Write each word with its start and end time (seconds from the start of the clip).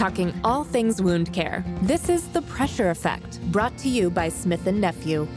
talking 0.00 0.32
all 0.44 0.64
things 0.64 1.02
wound 1.02 1.30
care. 1.30 1.62
This 1.82 2.08
is 2.08 2.26
The 2.28 2.40
Pressure 2.40 2.88
Effect, 2.88 3.38
brought 3.52 3.76
to 3.76 3.90
you 3.90 4.08
by 4.08 4.30
Smith 4.30 4.64
& 4.66 4.66
Nephew. 4.66 5.28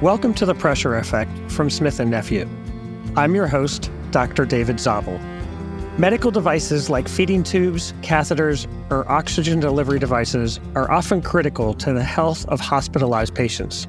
Welcome 0.00 0.32
to 0.34 0.46
The 0.46 0.54
Pressure 0.54 0.98
Effect 0.98 1.32
from 1.50 1.68
Smith 1.68 1.98
& 2.00 2.06
Nephew. 2.06 2.48
I'm 3.16 3.34
your 3.34 3.48
host, 3.48 3.90
Dr. 4.12 4.44
David 4.44 4.78
Zabel. 4.78 5.18
Medical 5.98 6.30
devices 6.30 6.88
like 6.88 7.08
feeding 7.08 7.42
tubes, 7.42 7.92
catheters, 8.02 8.68
or 8.88 9.10
oxygen 9.10 9.58
delivery 9.58 9.98
devices 9.98 10.60
are 10.76 10.88
often 10.92 11.20
critical 11.20 11.74
to 11.74 11.92
the 11.92 12.04
health 12.04 12.46
of 12.46 12.60
hospitalized 12.60 13.34
patients. 13.34 13.88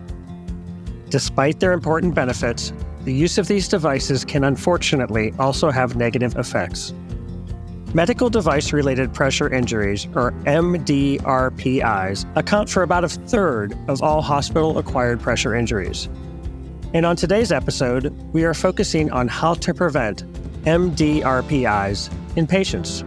Despite 1.09 1.59
their 1.59 1.73
important 1.73 2.15
benefits, 2.15 2.73
the 3.03 3.13
use 3.13 3.37
of 3.37 3.47
these 3.47 3.67
devices 3.67 4.25
can 4.25 4.43
unfortunately 4.43 5.33
also 5.39 5.71
have 5.71 5.95
negative 5.95 6.35
effects. 6.37 6.93
Medical 7.93 8.29
device 8.29 8.71
related 8.71 9.13
pressure 9.13 9.51
injuries, 9.51 10.05
or 10.13 10.31
MDRPIs, 10.45 12.37
account 12.37 12.69
for 12.69 12.83
about 12.83 13.03
a 13.03 13.09
third 13.09 13.75
of 13.87 14.03
all 14.03 14.21
hospital 14.21 14.77
acquired 14.77 15.19
pressure 15.19 15.55
injuries. 15.55 16.07
And 16.93 17.05
on 17.05 17.15
today's 17.15 17.51
episode, 17.51 18.11
we 18.33 18.43
are 18.43 18.53
focusing 18.53 19.11
on 19.11 19.27
how 19.27 19.55
to 19.55 19.73
prevent 19.73 20.23
MDRPIs 20.65 22.11
in 22.35 22.45
patients. 22.45 23.03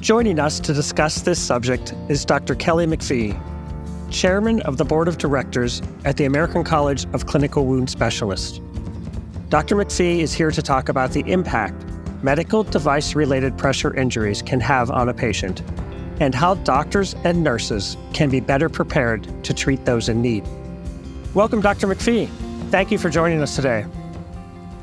Joining 0.00 0.38
us 0.38 0.60
to 0.60 0.72
discuss 0.72 1.22
this 1.22 1.38
subject 1.38 1.94
is 2.08 2.24
Dr. 2.24 2.54
Kelly 2.54 2.86
McFee, 2.86 3.38
Chairman 4.10 4.60
of 4.62 4.76
the 4.76 4.84
Board 4.84 5.08
of 5.08 5.18
Directors 5.18 5.82
at 6.04 6.16
the 6.16 6.24
American 6.24 6.62
College 6.62 7.06
of 7.12 7.26
Clinical 7.26 7.66
Wound 7.66 7.90
Specialists. 7.90 8.60
Dr. 9.54 9.76
McFee 9.76 10.18
is 10.18 10.32
here 10.32 10.50
to 10.50 10.60
talk 10.60 10.88
about 10.88 11.12
the 11.12 11.20
impact 11.30 11.80
medical 12.24 12.64
device 12.64 13.14
related 13.14 13.56
pressure 13.56 13.94
injuries 13.94 14.42
can 14.42 14.58
have 14.58 14.90
on 14.90 15.08
a 15.08 15.14
patient 15.14 15.62
and 16.18 16.34
how 16.34 16.54
doctors 16.54 17.14
and 17.22 17.44
nurses 17.44 17.96
can 18.12 18.28
be 18.28 18.40
better 18.40 18.68
prepared 18.68 19.44
to 19.44 19.54
treat 19.54 19.84
those 19.84 20.08
in 20.08 20.20
need. 20.20 20.44
Welcome, 21.34 21.60
Dr. 21.60 21.86
McFee. 21.86 22.28
Thank 22.72 22.90
you 22.90 22.98
for 22.98 23.08
joining 23.08 23.40
us 23.42 23.54
today. 23.54 23.86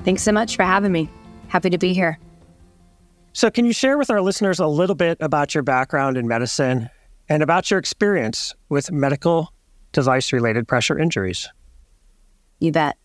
Thanks 0.06 0.24
so 0.24 0.32
much 0.32 0.56
for 0.56 0.64
having 0.64 0.94
me. 0.94 1.10
Happy 1.50 1.70
to 1.70 1.78
be 1.78 1.94
here. 1.94 2.18
So, 3.34 3.52
can 3.52 3.66
you 3.66 3.74
share 3.74 3.98
with 3.98 4.10
our 4.10 4.22
listeners 4.22 4.62
a 4.62 4.68
little 4.68 4.96
bit 4.96 5.18
about 5.20 5.54
your 5.54 5.64
background 5.64 6.16
in 6.16 6.30
medicine 6.30 6.90
and 7.28 7.44
about 7.44 7.70
your 7.70 7.78
experience 7.78 8.56
with 8.70 8.90
medical 8.90 9.52
device 9.92 10.32
related 10.32 10.66
pressure 10.66 10.98
injuries? 10.98 11.50
You 12.60 12.72
bet. 12.72 12.96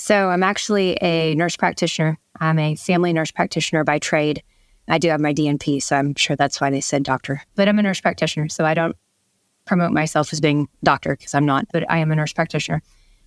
So, 0.00 0.30
I'm 0.30 0.42
actually 0.42 0.96
a 1.02 1.34
nurse 1.34 1.56
practitioner. 1.56 2.18
I'm 2.40 2.58
a 2.58 2.76
family 2.76 3.12
nurse 3.12 3.30
practitioner 3.30 3.82
by 3.84 3.98
trade. 3.98 4.42
I 4.88 4.98
do 4.98 5.08
have 5.08 5.20
my 5.20 5.34
DNP, 5.34 5.82
so 5.82 5.96
I'm 5.96 6.14
sure 6.14 6.36
that's 6.36 6.60
why 6.60 6.70
they 6.70 6.80
said 6.80 7.02
doctor. 7.02 7.42
But 7.56 7.68
I'm 7.68 7.78
a 7.78 7.82
nurse 7.82 8.00
practitioner, 8.00 8.48
so 8.48 8.64
I 8.64 8.74
don't 8.74 8.96
promote 9.66 9.92
myself 9.92 10.32
as 10.32 10.40
being 10.40 10.68
doctor 10.82 11.16
because 11.16 11.34
I'm 11.34 11.44
not, 11.44 11.66
but 11.72 11.84
I 11.90 11.98
am 11.98 12.10
a 12.12 12.14
nurse 12.14 12.32
practitioner. 12.32 12.80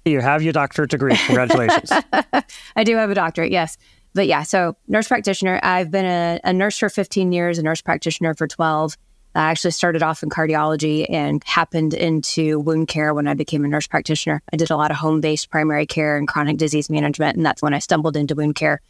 You 0.06 0.22
have 0.22 0.42
your 0.42 0.54
doctorate 0.54 0.90
degree. 0.90 1.16
Congratulations. 1.28 1.92
I 2.76 2.84
do 2.84 2.96
have 2.96 3.12
a 3.12 3.16
doctorate, 3.16 3.52
yes 3.52 3.78
but 4.14 4.28
yeah, 4.28 4.44
so 4.44 4.76
nurse 4.88 5.08
practitioner. 5.08 5.60
I've 5.64 5.92
been 5.92 6.06
a, 6.06 6.40
a, 6.44 6.54
nurse 6.54 6.78
for 6.78 6.90
15 6.90 7.32
years, 7.32 7.58
a 7.58 7.64
nurse 7.64 7.82
practitioner 7.82 8.34
for 8.34 8.48
12. 8.48 8.98
I 9.34 9.50
actually 9.50 9.72
started 9.72 10.04
off 10.04 10.24
in 10.24 10.30
cardiology 10.30 11.06
and 11.10 11.42
happened 11.46 11.94
into 11.94 12.60
wound 12.60 12.90
care 12.90 13.14
when 13.14 13.28
I 13.28 13.34
became 13.34 13.64
a 13.64 13.68
nurse 13.68 13.88
practitioner. 13.88 14.42
I 14.52 14.58
did 14.58 14.72
a 14.72 14.76
lot 14.76 14.92
of 14.92 14.98
home 14.98 15.22
based 15.22 15.50
primary 15.50 15.86
care 15.86 16.18
and 16.18 16.28
chronic 16.28 16.58
disease 16.58 16.90
management. 16.90 17.38
And 17.38 17.46
that's 17.46 17.62
when 17.62 17.74
I 17.74 17.80
stumbled 17.80 18.18
into 18.18 18.36
wound 18.36 18.56
care 18.56 18.82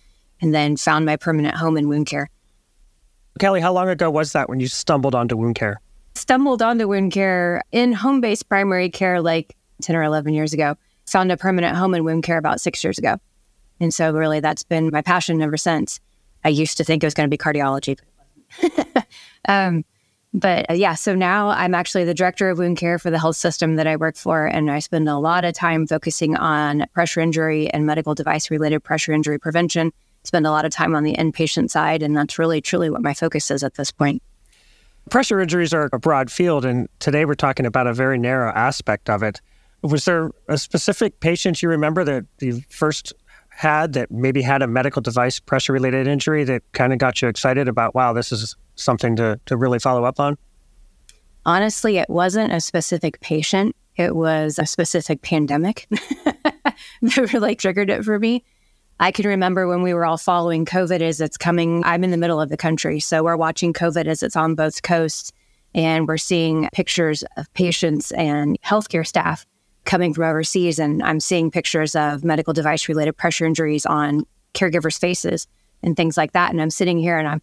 and 0.42 0.54
then 0.54 0.78
found 0.78 1.06
my 1.06 1.16
permanent 1.16 1.56
home 1.56 1.78
in 1.78 1.88
wound 1.88 2.08
care. 2.08 2.30
Kelly, 3.40 3.62
how 3.62 3.72
long 3.72 3.88
ago 3.88 4.10
was 4.10 4.34
that 4.34 4.50
when 4.50 4.60
you 4.60 4.68
stumbled 4.68 5.14
onto 5.14 5.38
wound 5.38 5.56
care? 5.56 5.80
Stumbled 6.16 6.62
onto 6.62 6.88
wound 6.88 7.12
care 7.12 7.62
in 7.72 7.94
home 7.94 8.20
based 8.20 8.50
primary 8.50 8.90
care 8.90 9.22
like 9.22 9.56
10 9.84 9.96
or 9.96 10.04
11 10.04 10.34
years 10.34 10.54
ago. 10.54 10.76
Found 11.08 11.32
a 11.32 11.38
permanent 11.38 11.78
home 11.78 11.94
in 11.94 12.04
wound 12.04 12.24
care 12.24 12.38
about 12.38 12.60
six 12.60 12.84
years 12.84 12.98
ago. 12.98 13.18
And 13.80 13.94
so, 13.94 14.12
really, 14.12 14.40
that's 14.40 14.64
been 14.64 14.90
my 14.92 15.02
passion 15.02 15.42
ever 15.42 15.58
since. 15.58 16.00
I 16.44 16.50
used 16.50 16.78
to 16.78 16.84
think 16.84 17.04
it 17.04 17.08
was 17.08 17.14
going 17.14 17.30
to 17.30 17.36
be 17.36 17.38
cardiology. 17.38 17.98
um, 19.48 19.84
but 20.34 20.70
uh, 20.70 20.74
yeah, 20.74 20.96
so 20.96 21.14
now 21.14 21.50
I'm 21.50 21.76
actually 21.76 22.06
the 22.06 22.14
director 22.14 22.50
of 22.50 22.58
wound 22.58 22.78
care 22.78 22.98
for 22.98 23.10
the 23.10 23.20
health 23.20 23.36
system 23.36 23.76
that 23.76 23.88
I 23.88 23.98
work 23.98 24.16
for. 24.16 24.46
And 24.46 24.72
I 24.72 24.80
spend 24.80 25.10
a 25.10 25.18
lot 25.18 25.44
of 25.44 25.54
time 25.54 25.88
focusing 25.88 26.38
on 26.38 26.86
pressure 26.94 27.20
injury 27.20 27.70
and 27.70 27.86
medical 27.86 28.16
device 28.16 28.50
related 28.50 28.82
pressure 28.82 29.12
injury 29.12 29.40
prevention. 29.40 29.92
Spend 30.24 30.48
a 30.48 30.52
lot 30.52 30.66
of 30.66 30.72
time 30.72 30.96
on 30.96 31.04
the 31.04 31.16
inpatient 31.16 31.70
side. 31.70 32.02
And 32.02 32.16
that's 32.16 32.40
really, 32.40 32.62
truly 32.62 32.90
what 32.90 33.02
my 33.02 33.14
focus 33.14 33.52
is 33.52 33.64
at 33.64 33.74
this 33.74 33.92
point. 33.92 34.22
Pressure 35.10 35.42
injuries 35.42 35.74
are 35.74 35.90
a 35.92 36.00
broad 36.00 36.32
field. 36.32 36.64
And 36.64 36.88
today 37.00 37.26
we're 37.26 37.34
talking 37.34 37.66
about 37.66 37.88
a 37.88 37.94
very 37.94 38.18
narrow 38.18 38.52
aspect 38.54 39.10
of 39.10 39.24
it. 39.24 39.42
Was 39.82 40.06
there 40.06 40.30
a 40.48 40.58
specific 40.58 41.20
patient 41.20 41.62
you 41.62 41.68
remember 41.68 42.04
that 42.04 42.26
you 42.40 42.62
first 42.70 43.14
had 43.52 43.94
that 43.94 44.10
maybe 44.10 44.42
had 44.42 44.62
a 44.62 44.68
medical 44.68 45.02
device 45.02 45.40
pressure 45.40 45.74
related 45.74 46.08
injury 46.08 46.44
that 46.46 46.64
kind 46.72 46.94
of 46.94 47.00
got 47.00 47.22
you 47.22 47.28
excited 47.28 47.68
about, 47.68 47.94
wow, 47.94 48.14
this 48.14 48.32
is 48.32 48.56
something 48.76 49.16
to, 49.18 49.40
to 49.46 49.56
really 49.56 49.78
follow 49.80 50.04
up 50.04 50.20
on? 50.20 50.38
Honestly, 51.46 51.98
it 51.98 52.10
wasn't 52.10 52.52
a 52.52 52.62
specific 52.62 53.20
patient, 53.20 53.76
it 53.98 54.16
was 54.16 54.58
a 54.58 54.66
specific 54.66 55.22
pandemic 55.22 55.88
that 57.02 57.34
really 57.34 57.56
triggered 57.56 57.90
it 57.90 58.04
for 58.04 58.18
me. 58.18 58.44
I 59.00 59.12
can 59.12 59.28
remember 59.28 59.68
when 59.68 59.82
we 59.82 59.94
were 59.94 60.06
all 60.06 60.18
following 60.18 60.64
COVID 60.66 61.02
as 61.02 61.20
it's 61.20 61.38
coming. 61.38 61.84
I'm 61.84 62.04
in 62.04 62.12
the 62.12 62.18
middle 62.18 62.40
of 62.40 62.50
the 62.50 62.58
country, 62.58 63.00
so 63.00 63.24
we're 63.24 63.36
watching 63.36 63.74
COVID 63.74 64.06
as 64.06 64.22
it's 64.22 64.36
on 64.36 64.54
both 64.56 64.84
coasts, 64.84 65.32
and 65.74 66.08
we're 66.08 66.18
seeing 66.18 66.70
pictures 66.72 67.24
of 67.36 67.52
patients 67.54 68.12
and 68.12 68.62
healthcare 68.62 69.06
staff 69.06 69.46
coming 69.86 70.14
from 70.14 70.26
overseas 70.26 70.80
and 70.80 71.02
I'm 71.02 71.20
seeing 71.20 71.52
pictures 71.52 71.96
of 71.96 72.24
medical 72.24 72.54
device 72.54 72.88
related 72.88 73.18
pressure 73.18 73.46
injuries 73.46 73.86
on 73.86 74.26
caregivers' 74.54 75.00
faces 75.00 75.48
and 75.84 75.96
things 75.96 76.18
like 76.18 76.34
that. 76.34 76.52
And 76.52 76.62
I'm 76.62 76.70
sitting 76.70 76.98
here 76.98 77.18
and 77.18 77.28
I'm, 77.28 77.42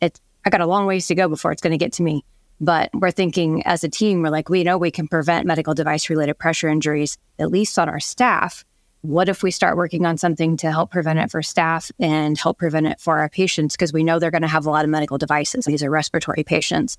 it's, 0.00 0.20
I 0.44 0.50
got 0.50 0.60
a 0.60 0.66
long 0.66 0.86
ways 0.86 1.06
to 1.08 1.14
go 1.14 1.28
before 1.28 1.52
it's 1.52 1.62
going 1.62 1.72
to 1.72 1.84
get 1.84 1.92
to 1.94 2.02
me. 2.02 2.24
But 2.60 2.90
we're 2.94 3.10
thinking 3.10 3.66
as 3.66 3.82
a 3.82 3.88
team, 3.88 4.22
we're 4.22 4.30
like, 4.30 4.48
we 4.48 4.62
know 4.62 4.78
we 4.78 4.90
can 4.90 5.08
prevent 5.08 5.46
medical 5.46 5.74
device 5.74 6.08
related 6.08 6.38
pressure 6.38 6.68
injuries, 6.68 7.18
at 7.38 7.50
least 7.50 7.78
on 7.78 7.88
our 7.88 8.00
staff. 8.00 8.64
What 9.02 9.28
if 9.28 9.42
we 9.42 9.50
start 9.50 9.76
working 9.76 10.06
on 10.06 10.16
something 10.16 10.56
to 10.58 10.70
help 10.70 10.90
prevent 10.90 11.18
it 11.18 11.30
for 11.30 11.42
staff 11.42 11.90
and 11.98 12.38
help 12.38 12.58
prevent 12.58 12.86
it 12.86 13.00
for 13.00 13.18
our 13.18 13.28
patients? 13.28 13.74
Because 13.74 13.92
we 13.92 14.04
know 14.04 14.18
they're 14.18 14.30
going 14.30 14.42
to 14.42 14.48
have 14.48 14.66
a 14.66 14.70
lot 14.70 14.84
of 14.84 14.90
medical 14.90 15.18
devices. 15.18 15.64
These 15.64 15.82
are 15.82 15.90
respiratory 15.90 16.44
patients. 16.44 16.96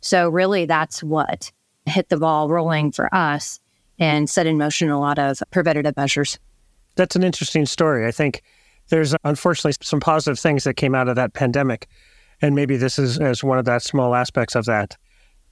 So, 0.00 0.28
really, 0.28 0.66
that's 0.66 1.02
what 1.02 1.50
hit 1.86 2.10
the 2.10 2.18
ball 2.18 2.48
rolling 2.48 2.92
for 2.92 3.12
us 3.12 3.58
and 3.98 4.28
set 4.28 4.46
in 4.46 4.58
motion 4.58 4.90
a 4.90 5.00
lot 5.00 5.18
of 5.18 5.42
preventative 5.50 5.96
measures. 5.96 6.38
That's 6.96 7.16
an 7.16 7.22
interesting 7.22 7.66
story. 7.66 8.06
I 8.06 8.10
think 8.10 8.42
there's 8.88 9.14
unfortunately 9.24 9.74
some 9.82 10.00
positive 10.00 10.38
things 10.38 10.64
that 10.64 10.74
came 10.74 10.94
out 10.94 11.08
of 11.08 11.16
that 11.16 11.34
pandemic. 11.34 11.88
And 12.40 12.54
maybe 12.54 12.76
this 12.76 12.98
is 12.98 13.18
as 13.18 13.42
one 13.42 13.58
of 13.58 13.64
that 13.64 13.82
small 13.82 14.14
aspects 14.14 14.54
of 14.54 14.64
that. 14.66 14.96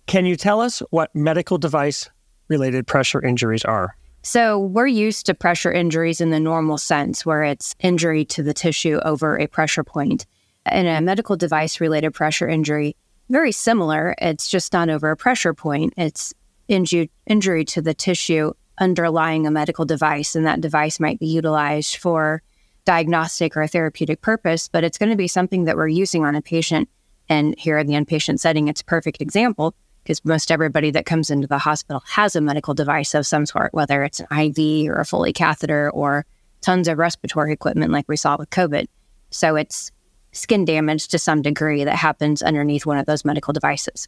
Can 0.06 0.24
you 0.24 0.36
tell 0.36 0.60
us 0.60 0.80
what 0.90 1.14
medical 1.14 1.58
device 1.58 2.08
related 2.48 2.86
pressure 2.86 3.24
injuries 3.24 3.64
are? 3.64 3.96
So, 4.22 4.58
we're 4.58 4.88
used 4.88 5.26
to 5.26 5.34
pressure 5.34 5.72
injuries 5.72 6.20
in 6.20 6.30
the 6.30 6.40
normal 6.40 6.78
sense, 6.78 7.24
where 7.24 7.44
it's 7.44 7.76
injury 7.78 8.24
to 8.26 8.42
the 8.42 8.52
tissue 8.52 8.98
over 9.04 9.38
a 9.38 9.46
pressure 9.46 9.84
point. 9.84 10.26
In 10.70 10.86
a 10.86 11.00
medical 11.00 11.36
device 11.36 11.80
related 11.80 12.12
pressure 12.12 12.48
injury, 12.48 12.96
very 13.28 13.52
similar. 13.52 14.16
It's 14.18 14.48
just 14.48 14.72
not 14.72 14.88
over 14.88 15.12
a 15.12 15.16
pressure 15.16 15.54
point. 15.54 15.94
It's 15.96 16.34
inju- 16.68 17.10
injury 17.26 17.64
to 17.66 17.82
the 17.82 17.94
tissue 17.94 18.52
underlying 18.78 19.46
a 19.46 19.50
medical 19.50 19.84
device, 19.84 20.34
and 20.34 20.46
that 20.46 20.60
device 20.60 21.00
might 21.00 21.18
be 21.18 21.26
utilized 21.26 21.96
for 21.96 22.42
diagnostic 22.84 23.56
or 23.56 23.66
therapeutic 23.66 24.20
purpose, 24.20 24.68
but 24.68 24.84
it's 24.84 24.98
going 24.98 25.10
to 25.10 25.16
be 25.16 25.28
something 25.28 25.64
that 25.64 25.76
we're 25.76 25.88
using 25.88 26.24
on 26.24 26.34
a 26.34 26.42
patient. 26.42 26.88
And 27.28 27.58
here 27.58 27.78
in 27.78 27.86
the 27.86 27.94
inpatient 27.94 28.38
setting, 28.38 28.68
it's 28.68 28.80
a 28.80 28.84
perfect 28.84 29.20
example 29.20 29.74
because 30.02 30.24
most 30.24 30.52
everybody 30.52 30.92
that 30.92 31.04
comes 31.04 31.30
into 31.30 31.48
the 31.48 31.58
hospital 31.58 32.00
has 32.06 32.36
a 32.36 32.40
medical 32.40 32.74
device 32.74 33.12
of 33.12 33.26
some 33.26 33.44
sort, 33.44 33.74
whether 33.74 34.04
it's 34.04 34.20
an 34.20 34.26
IV 34.30 34.88
or 34.88 35.00
a 35.00 35.04
Foley 35.04 35.32
catheter 35.32 35.90
or 35.90 36.24
tons 36.60 36.86
of 36.86 36.98
respiratory 36.98 37.52
equipment 37.52 37.90
like 37.90 38.08
we 38.08 38.16
saw 38.16 38.36
with 38.38 38.50
COVID. 38.50 38.86
So 39.30 39.56
it's 39.56 39.90
skin 40.30 40.64
damage 40.64 41.08
to 41.08 41.18
some 41.18 41.42
degree 41.42 41.82
that 41.82 41.96
happens 41.96 42.40
underneath 42.40 42.86
one 42.86 42.98
of 42.98 43.06
those 43.06 43.24
medical 43.24 43.52
devices. 43.52 44.06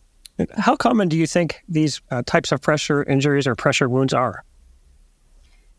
How 0.56 0.76
common 0.76 1.08
do 1.08 1.17
you 1.17 1.26
think 1.26 1.62
these 1.69 2.00
uh, 2.11 2.23
types 2.25 2.52
of 2.52 2.61
pressure 2.61 3.02
injuries 3.02 3.46
or 3.46 3.55
pressure 3.55 3.88
wounds 3.88 4.14
are? 4.14 4.44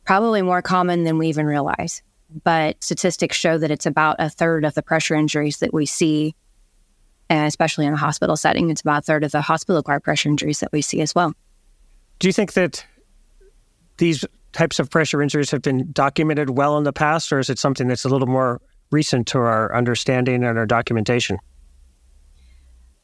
Probably 0.06 0.42
more 0.42 0.62
common 0.62 1.04
than 1.04 1.18
we 1.18 1.28
even 1.28 1.46
realize. 1.46 2.02
But 2.44 2.84
statistics 2.84 3.38
show 3.38 3.58
that 3.58 3.72
it's 3.72 3.86
about 3.86 4.18
a 4.20 4.30
third 4.30 4.66
of 4.66 4.74
the 4.74 4.84
pressure 4.84 5.16
injuries 5.16 5.58
that 5.60 5.74
we 5.74 5.86
see, 5.86 6.36
and 7.30 7.48
especially 7.48 7.86
in 7.86 7.94
a 7.94 7.98
hospital 7.98 8.36
setting. 8.36 8.70
It's 8.70 8.82
about 8.82 9.00
a 9.00 9.06
third 9.06 9.24
of 9.24 9.32
the 9.32 9.42
hospital 9.42 9.80
acquired 9.80 10.04
pressure 10.04 10.30
injuries 10.30 10.60
that 10.60 10.72
we 10.72 10.82
see 10.82 11.02
as 11.02 11.16
well. 11.16 11.34
Do 12.20 12.28
you 12.28 12.34
think 12.34 12.54
that 12.54 12.86
these 13.98 14.26
types 14.52 14.80
of 14.80 14.90
pressure 14.90 15.22
injuries 15.22 15.52
have 15.52 15.62
been 15.62 15.92
documented 15.92 16.52
well 16.52 16.78
in 16.78 16.84
the 16.84 16.94
past, 16.94 17.32
or 17.32 17.40
is 17.40 17.50
it 17.50 17.60
something 17.60 17.88
that's 17.88 18.06
a 18.06 18.10
little 18.10 18.28
more 18.28 18.62
recent 18.92 19.28
to 19.28 19.40
our 19.40 19.74
understanding 19.76 20.44
and 20.44 20.58
our 20.58 20.66
documentation? 20.66 21.38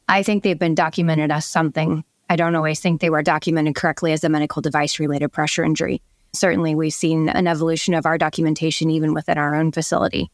I 0.08 0.22
think 0.22 0.42
they've 0.42 0.58
been 0.58 0.74
documented 0.74 1.30
as 1.30 1.44
something. 1.44 2.04
I 2.30 2.36
don't 2.36 2.54
always 2.54 2.80
think 2.80 3.00
they 3.00 3.10
were 3.10 3.22
documented 3.22 3.74
correctly 3.74 4.12
as 4.12 4.24
a 4.24 4.28
medical 4.28 4.62
device 4.62 4.98
related 4.98 5.28
pressure 5.30 5.64
injury. 5.64 6.02
Certainly, 6.32 6.74
we've 6.74 6.92
seen 6.92 7.28
an 7.28 7.46
evolution 7.46 7.94
of 7.94 8.06
our 8.06 8.18
documentation 8.18 8.90
even 8.90 9.14
within 9.14 9.38
our 9.38 9.54
own 9.54 9.72
facility. 9.72 10.30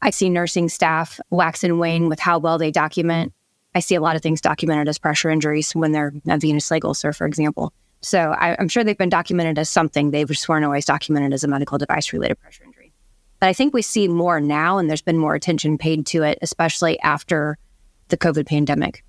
I 0.00 0.10
see 0.10 0.28
nursing 0.28 0.68
staff 0.68 1.20
wax 1.30 1.62
and 1.62 1.78
wane 1.78 2.08
with 2.08 2.18
how 2.18 2.38
well 2.38 2.58
they 2.58 2.70
document. 2.70 3.32
I 3.74 3.80
see 3.80 3.94
a 3.94 4.00
lot 4.00 4.16
of 4.16 4.22
things 4.22 4.40
documented 4.40 4.88
as 4.88 4.98
pressure 4.98 5.30
injuries 5.30 5.72
when 5.72 5.92
they're 5.92 6.12
a 6.28 6.38
venous 6.38 6.70
leg 6.70 6.84
ulcer, 6.84 7.12
for 7.12 7.26
example. 7.26 7.72
So 8.00 8.32
I, 8.32 8.60
am 8.60 8.68
sure 8.68 8.82
they've 8.82 8.98
been 8.98 9.08
documented 9.08 9.58
as 9.58 9.70
something. 9.70 10.10
They 10.10 10.24
just 10.24 10.48
weren't 10.48 10.64
always 10.64 10.84
documented 10.84 11.32
as 11.32 11.44
a 11.44 11.48
medical 11.48 11.78
device 11.78 12.12
related 12.12 12.40
pressure 12.40 12.64
injury. 12.64 12.92
But 13.38 13.48
I 13.48 13.52
think 13.52 13.72
we 13.72 13.82
see 13.82 14.08
more 14.08 14.40
now, 14.40 14.78
and 14.78 14.88
there's 14.88 15.02
been 15.02 15.18
more 15.18 15.34
attention 15.34 15.78
paid 15.78 16.06
to 16.06 16.22
it, 16.22 16.38
especially 16.42 16.98
after 17.00 17.56
the 18.08 18.16
COVID 18.16 18.46
pandemic. 18.46 19.04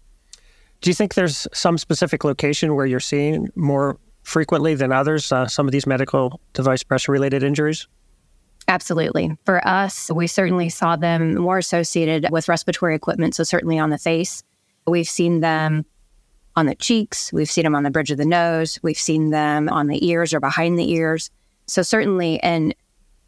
Do 0.84 0.90
you 0.90 0.94
think 0.94 1.14
there's 1.14 1.48
some 1.54 1.78
specific 1.78 2.26
location 2.26 2.76
where 2.76 2.86
you're 2.86 3.00
seeing 3.00 3.48
more 3.56 3.98
frequently 4.24 4.76
than 4.76 4.92
others 4.92 5.32
uh, 5.32 5.48
some 5.48 5.66
of 5.66 5.72
these 5.72 5.88
medical 5.88 6.42
device 6.52 6.84
pressure 6.84 7.14
related 7.14 7.42
injuries? 7.42 7.88
Absolutely. 8.68 9.38
For 9.46 9.66
us, 9.66 10.12
we 10.14 10.28
certainly 10.28 10.68
saw 10.68 10.98
them 10.98 11.36
more 11.36 11.58
associated 11.58 12.28
with 12.32 12.50
respiratory 12.50 12.96
equipment, 12.96 13.34
so 13.34 13.46
certainly 13.46 13.80
on 13.80 13.92
the 13.92 13.98
face. 13.98 14.44
We've 14.86 15.08
seen 15.08 15.40
them 15.40 15.86
on 16.58 16.66
the 16.66 16.76
cheeks, 16.76 17.32
we've 17.32 17.50
seen 17.50 17.64
them 17.64 17.76
on 17.76 17.84
the 17.84 17.90
bridge 17.90 18.12
of 18.12 18.18
the 18.18 18.26
nose, 18.26 18.78
we've 18.84 18.98
seen 18.98 19.30
them 19.30 19.70
on 19.70 19.88
the 19.88 20.06
ears 20.06 20.34
or 20.34 20.42
behind 20.42 20.78
the 20.78 20.92
ears. 20.92 21.32
So, 21.66 21.82
certainly, 21.82 22.44
and 22.44 22.76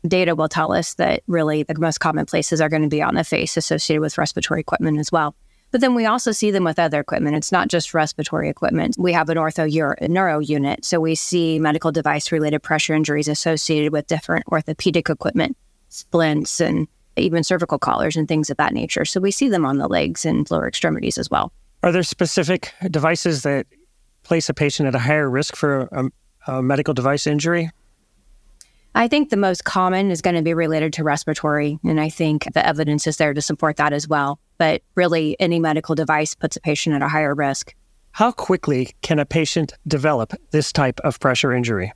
data 0.05 0.35
will 0.35 0.49
tell 0.49 0.73
us 0.73 0.95
that 0.95 1.23
really 1.27 1.63
the 1.63 1.79
most 1.79 1.99
common 1.99 2.25
places 2.25 2.59
are 2.59 2.67
going 2.67 2.83
to 2.83 2.89
be 2.89 3.01
on 3.01 3.15
the 3.15 3.23
face 3.23 3.55
associated 3.55 4.01
with 4.01 4.17
respiratory 4.17 4.59
equipment 4.59 4.99
as 4.99 5.09
well. 5.09 5.35
But 5.75 5.81
then 5.81 5.93
we 5.93 6.05
also 6.05 6.31
see 6.31 6.51
them 6.51 6.63
with 6.63 6.79
other 6.79 7.01
equipment. 7.01 7.35
It's 7.35 7.51
not 7.51 7.67
just 7.67 7.93
respiratory 7.93 8.47
equipment. 8.47 8.95
We 8.97 9.11
have 9.11 9.27
an 9.27 9.35
ortho 9.35 9.67
neuro 10.07 10.39
unit. 10.39 10.85
So 10.85 11.01
we 11.01 11.15
see 11.15 11.59
medical 11.59 11.91
device 11.91 12.31
related 12.31 12.63
pressure 12.63 12.93
injuries 12.93 13.27
associated 13.27 13.91
with 13.91 14.07
different 14.07 14.45
orthopedic 14.47 15.09
equipment, 15.09 15.57
splints, 15.89 16.61
and 16.61 16.87
even 17.17 17.43
cervical 17.43 17.77
collars 17.77 18.15
and 18.15 18.25
things 18.25 18.49
of 18.49 18.55
that 18.55 18.71
nature. 18.73 19.03
So 19.03 19.19
we 19.19 19.31
see 19.31 19.49
them 19.49 19.65
on 19.65 19.77
the 19.77 19.89
legs 19.89 20.23
and 20.23 20.49
lower 20.49 20.65
extremities 20.65 21.17
as 21.17 21.29
well. 21.29 21.51
Are 21.83 21.91
there 21.91 22.03
specific 22.03 22.71
devices 22.89 23.41
that 23.41 23.67
place 24.23 24.47
a 24.47 24.53
patient 24.53 24.87
at 24.87 24.95
a 24.95 24.99
higher 24.99 25.29
risk 25.29 25.57
for 25.57 25.89
a, 25.91 26.05
a 26.53 26.63
medical 26.63 26.93
device 26.93 27.27
injury? 27.27 27.69
I 28.97 29.09
think 29.09 29.29
the 29.29 29.35
most 29.35 29.65
common 29.65 30.09
is 30.09 30.21
going 30.21 30.37
to 30.37 30.41
be 30.41 30.53
related 30.53 30.93
to 30.93 31.03
respiratory. 31.03 31.77
And 31.83 31.99
I 31.99 32.07
think 32.07 32.47
the 32.53 32.65
evidence 32.65 33.05
is 33.07 33.17
there 33.17 33.33
to 33.33 33.41
support 33.41 33.75
that 33.75 33.91
as 33.91 34.07
well. 34.07 34.39
But 34.57 34.83
really, 34.95 35.35
any 35.37 35.59
medical 35.59 35.95
device 35.95 36.33
puts 36.33 36.55
a 36.55 36.61
patient 36.61 36.95
at 36.95 37.01
a 37.01 37.09
higher 37.09 37.35
risk. 37.35 37.75
How 38.13 38.31
quickly 38.31 38.95
can 39.01 39.19
a 39.19 39.25
patient 39.25 39.73
develop 39.85 40.31
this 40.51 40.71
type 40.71 41.01
of 41.01 41.19
pressure 41.19 41.51
injury? 41.51 41.91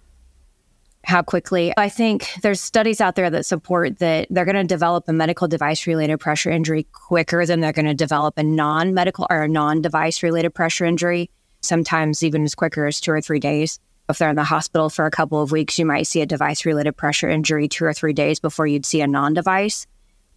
How 1.06 1.22
quickly? 1.22 1.74
I 1.78 1.88
think 1.88 2.30
there's 2.42 2.60
studies 2.60 3.00
out 3.00 3.16
there 3.16 3.30
that 3.30 3.45
support 3.45 4.00
that 4.00 4.28
they're 4.30 4.44
going 4.44 4.57
to 4.57 4.66
develop 4.66 5.07
a 5.07 5.13
medical 5.13 5.48
device 5.48 5.88
related 5.88 6.19
pressure 6.19 6.50
injury 6.50 6.86
quicker 6.92 7.45
than 7.45 7.62
they're 7.62 7.72
going 7.72 7.86
to 7.86 7.94
develop 7.94 8.38
a 8.38 8.44
non 8.44 8.94
medical 8.94 9.25
or 9.30 9.44
a 9.44 9.48
non 9.48 9.81
device 9.81 10.22
related 10.22 10.54
pressure 10.54 10.84
injury, 10.84 11.30
sometimes 11.62 12.24
even 12.24 12.44
as 12.44 12.56
quicker 12.56 12.86
as 12.86 13.00
two 13.00 13.12
or 13.12 13.22
three 13.22 13.40
days. 13.40 13.80
If 14.10 14.18
they're 14.18 14.30
in 14.30 14.36
the 14.36 14.44
hospital 14.44 14.90
for 14.90 15.06
a 15.06 15.12
couple 15.12 15.42
of 15.42 15.52
weeks, 15.52 15.78
you 15.78 15.86
might 15.86 16.08
see 16.08 16.22
a 16.22 16.26
device 16.26 16.66
related 16.66 16.98
pressure 16.98 17.30
injury 17.30 17.68
two 17.68 17.86
or 17.86 17.94
three 17.94 18.14
days 18.14 18.40
before 18.40 18.66
you'd 18.66 18.86
see 18.86 19.02
a 19.02 19.08
non 19.08 19.34
device. 19.34 19.86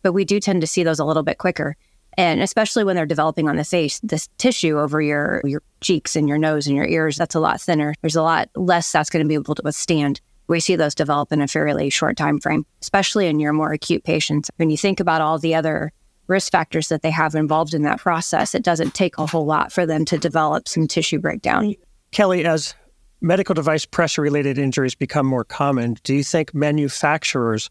But 0.02 0.12
we 0.12 0.24
do 0.24 0.40
tend 0.40 0.60
to 0.60 0.66
see 0.66 0.82
those 0.82 0.98
a 0.98 1.04
little 1.04 1.22
bit 1.22 1.38
quicker. 1.38 1.76
And 2.18 2.42
especially 2.42 2.84
when 2.84 2.94
they're 2.94 3.06
developing 3.06 3.48
on 3.48 3.56
the 3.56 3.64
face, 3.64 3.98
this 4.02 4.28
tissue 4.36 4.78
over 4.78 5.00
your, 5.00 5.40
your 5.44 5.62
cheeks 5.80 6.14
and 6.14 6.28
your 6.28 6.36
nose 6.36 6.66
and 6.66 6.76
your 6.76 6.86
ears, 6.86 7.16
that's 7.16 7.34
a 7.34 7.40
lot 7.40 7.60
thinner. 7.60 7.94
There's 8.02 8.16
a 8.16 8.22
lot 8.22 8.50
less 8.54 8.92
that's 8.92 9.08
going 9.08 9.24
to 9.24 9.28
be 9.28 9.34
able 9.34 9.54
to 9.54 9.62
withstand. 9.64 10.20
We 10.48 10.60
see 10.60 10.76
those 10.76 10.94
develop 10.94 11.32
in 11.32 11.40
a 11.40 11.48
fairly 11.48 11.88
short 11.88 12.18
time 12.18 12.38
frame, 12.38 12.66
especially 12.82 13.28
in 13.28 13.40
your 13.40 13.54
more 13.54 13.72
acute 13.72 14.04
patients. 14.04 14.50
When 14.56 14.68
you 14.68 14.76
think 14.76 15.00
about 15.00 15.22
all 15.22 15.38
the 15.38 15.54
other 15.54 15.92
risk 16.26 16.52
factors 16.52 16.88
that 16.88 17.00
they 17.00 17.10
have 17.10 17.34
involved 17.34 17.72
in 17.72 17.82
that 17.82 18.00
process, 18.00 18.54
it 18.54 18.62
doesn't 18.62 18.94
take 18.94 19.16
a 19.16 19.26
whole 19.26 19.46
lot 19.46 19.72
for 19.72 19.86
them 19.86 20.04
to 20.06 20.18
develop 20.18 20.68
some 20.68 20.86
tissue 20.86 21.18
breakdown. 21.18 21.74
Kelly, 22.10 22.44
as 22.44 22.74
medical 23.22 23.54
device 23.54 23.86
pressure 23.86 24.20
related 24.20 24.58
injuries 24.58 24.94
become 24.94 25.26
more 25.26 25.44
common, 25.44 25.96
do 26.02 26.14
you 26.14 26.24
think 26.24 26.52
manufacturers 26.54 27.70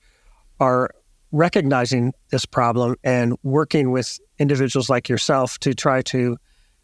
are 0.60 0.92
recognizing 1.32 2.14
this 2.30 2.46
problem 2.46 2.96
and 3.04 3.38
working 3.44 3.92
with 3.92 4.20
individuals 4.40 4.90
like 4.90 5.10
yourself 5.10 5.60
to 5.60 5.74
try 5.74 6.02
to 6.02 6.38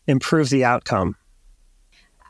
improve 0.06 0.50
the 0.50 0.66
outcome? 0.66 1.16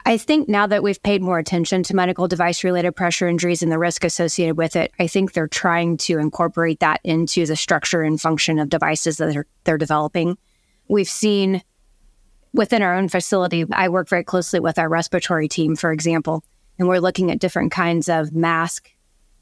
I 0.06 0.18
think 0.18 0.48
now 0.48 0.68
that 0.68 0.84
we've 0.84 1.04
paid 1.04 1.22
more 1.22 1.38
attention 1.38 1.84
to 1.84 1.96
medical 1.96 2.30
device 2.30 2.64
related 2.64 2.96
pressure 2.96 3.28
injuries 3.28 3.62
and 3.62 3.70
the 3.72 3.78
risk 3.78 4.06
associated 4.06 4.56
with 4.56 4.78
it, 4.78 4.92
I 5.00 5.08
think 5.08 5.34
they're 5.34 5.50
trying 5.50 5.98
to 5.98 6.18
incorporate 6.18 6.80
that 6.80 7.02
into 7.04 7.46
the 7.46 7.58
structure 7.58 8.04
and 8.04 8.20
function 8.20 8.58
of 8.58 8.70
devices 8.70 9.18
that 9.18 9.34
they're, 9.34 9.48
they're 9.66 9.78
developing. 9.78 10.38
We've 10.88 11.10
seen 11.10 11.62
within 12.54 12.82
our 12.82 12.96
own 12.96 13.10
facility, 13.10 13.66
I 13.72 13.90
work 13.90 14.10
very 14.10 14.24
closely 14.24 14.60
with 14.60 14.80
our 14.80 14.90
respiratory 14.90 15.48
team, 15.48 15.76
for 15.76 15.92
example, 15.92 16.44
and 16.80 16.88
we're 16.88 17.00
looking 17.00 17.32
at 17.32 17.40
different 17.40 17.72
kinds 17.72 18.10
of 18.10 18.34
mask 18.34 18.90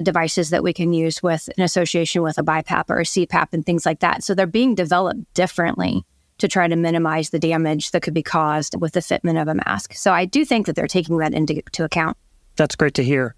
devices 0.01 0.49
that 0.49 0.63
we 0.63 0.73
can 0.73 0.91
use 0.91 1.23
with 1.23 1.49
an 1.57 1.63
association 1.63 2.21
with 2.21 2.37
a 2.37 2.43
BiPAP 2.43 2.89
or 2.89 2.99
a 2.99 3.03
CPAP 3.03 3.47
and 3.53 3.65
things 3.65 3.85
like 3.85 3.99
that. 3.99 4.23
So 4.23 4.33
they're 4.33 4.47
being 4.47 4.75
developed 4.75 5.33
differently 5.33 6.03
to 6.37 6.49
try 6.49 6.67
to 6.67 6.75
minimize 6.75 7.29
the 7.29 7.39
damage 7.39 7.91
that 7.91 8.01
could 8.01 8.13
be 8.13 8.23
caused 8.23 8.79
with 8.81 8.91
the 8.91 8.99
fitment 8.99 9.41
of 9.41 9.47
a 9.47 9.55
mask. 9.55 9.93
So 9.93 10.11
I 10.11 10.25
do 10.25 10.43
think 10.43 10.65
that 10.65 10.75
they're 10.75 10.87
taking 10.87 11.17
that 11.19 11.33
into 11.33 11.63
account. 11.79 12.17
That's 12.57 12.75
great 12.75 12.93
to 12.95 13.03
hear. 13.03 13.35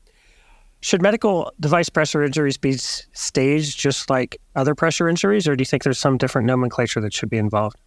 Should 0.79 1.01
medical 1.01 1.51
device 1.59 1.89
pressure 1.89 2.23
injuries 2.23 2.57
be 2.57 2.73
staged 2.73 3.79
just 3.79 4.09
like 4.09 4.39
other 4.55 4.73
pressure 4.73 5.07
injuries, 5.07 5.47
or 5.47 5.55
do 5.55 5.61
you 5.61 5.65
think 5.65 5.83
there's 5.83 5.99
some 5.99 6.17
different 6.17 6.47
nomenclature 6.47 7.01
that 7.01 7.13
should 7.13 7.29
be 7.29 7.37
involved? 7.37 7.77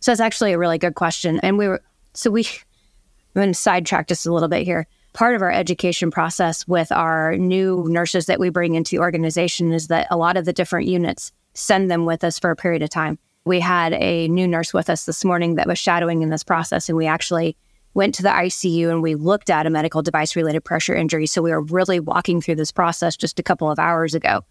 So 0.00 0.10
that's 0.10 0.20
actually 0.20 0.52
a 0.52 0.58
really 0.58 0.78
good 0.78 0.94
question. 0.94 1.40
And 1.42 1.58
we 1.58 1.68
were, 1.68 1.82
so 2.12 2.30
we, 2.30 2.42
I'm 2.44 3.40
going 3.40 3.52
to 3.52 3.58
sidetrack 3.58 4.08
just 4.08 4.26
a 4.26 4.32
little 4.32 4.48
bit 4.48 4.64
here. 4.64 4.86
Part 5.12 5.34
of 5.34 5.42
our 5.42 5.52
education 5.52 6.10
process 6.10 6.66
with 6.66 6.90
our 6.90 7.36
new 7.36 7.86
nurses 7.88 8.26
that 8.26 8.40
we 8.40 8.50
bring 8.50 8.74
into 8.74 8.96
the 8.96 9.00
organization 9.00 9.72
is 9.72 9.88
that 9.88 10.08
a 10.10 10.16
lot 10.16 10.36
of 10.36 10.44
the 10.44 10.52
different 10.52 10.88
units 10.88 11.32
send 11.54 11.90
them 11.90 12.04
with 12.04 12.24
us 12.24 12.38
for 12.38 12.50
a 12.50 12.56
period 12.56 12.82
of 12.82 12.90
time. 12.90 13.18
We 13.44 13.60
had 13.60 13.92
a 13.92 14.28
new 14.28 14.48
nurse 14.48 14.74
with 14.74 14.90
us 14.90 15.04
this 15.04 15.24
morning 15.24 15.54
that 15.54 15.68
was 15.68 15.78
shadowing 15.78 16.22
in 16.22 16.30
this 16.30 16.42
process, 16.42 16.88
and 16.88 16.96
we 16.96 17.06
actually 17.06 17.56
went 17.94 18.14
to 18.16 18.22
the 18.22 18.28
ICU 18.28 18.90
and 18.90 19.02
we 19.02 19.14
looked 19.14 19.50
at 19.50 19.66
a 19.66 19.70
medical 19.70 20.02
device 20.02 20.34
related 20.34 20.64
pressure 20.64 20.94
injury. 20.94 21.26
So 21.26 21.40
we 21.40 21.50
were 21.50 21.62
really 21.62 22.00
walking 22.00 22.40
through 22.40 22.56
this 22.56 22.72
process 22.72 23.16
just 23.16 23.38
a 23.38 23.42
couple 23.42 23.70
of 23.70 23.78
hours 23.78 24.14
ago. 24.14 24.42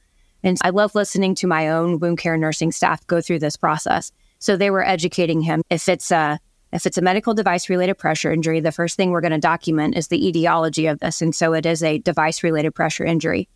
And 0.44 0.58
I 0.62 0.70
love 0.70 0.96
listening 0.96 1.36
to 1.36 1.48
my 1.48 1.70
own 1.70 2.00
wound 2.00 2.18
care 2.18 2.38
nursing 2.38 2.72
staff 2.72 3.06
go 3.08 3.22
through 3.22 3.40
this 3.40 3.58
process 3.58 4.12
so 4.44 4.58
they 4.58 4.70
were 4.70 4.86
educating 4.86 5.40
him 5.40 5.64
if 5.70 5.88
it's 5.88 6.12
a 6.12 6.38
if 6.74 6.86
it's 6.86 6.98
a 6.98 7.02
medical 7.02 7.34
device 7.34 7.70
related 7.70 7.94
pressure 7.94 8.30
injury, 8.30 8.60
the 8.60 8.74
first 8.74 8.98
thing 8.98 9.12
we're 9.12 9.22
going 9.22 9.32
to 9.32 9.38
document 9.38 9.96
is 9.96 10.10
the 10.10 10.28
etiology 10.28 10.88
of 10.88 11.00
this. 11.00 11.22
And 11.22 11.34
so 11.34 11.54
it 11.54 11.66
is 11.66 11.82
a 11.82 12.00
device 12.00 12.44
related 12.44 12.72
pressure 12.76 13.06
injury. 13.06 13.48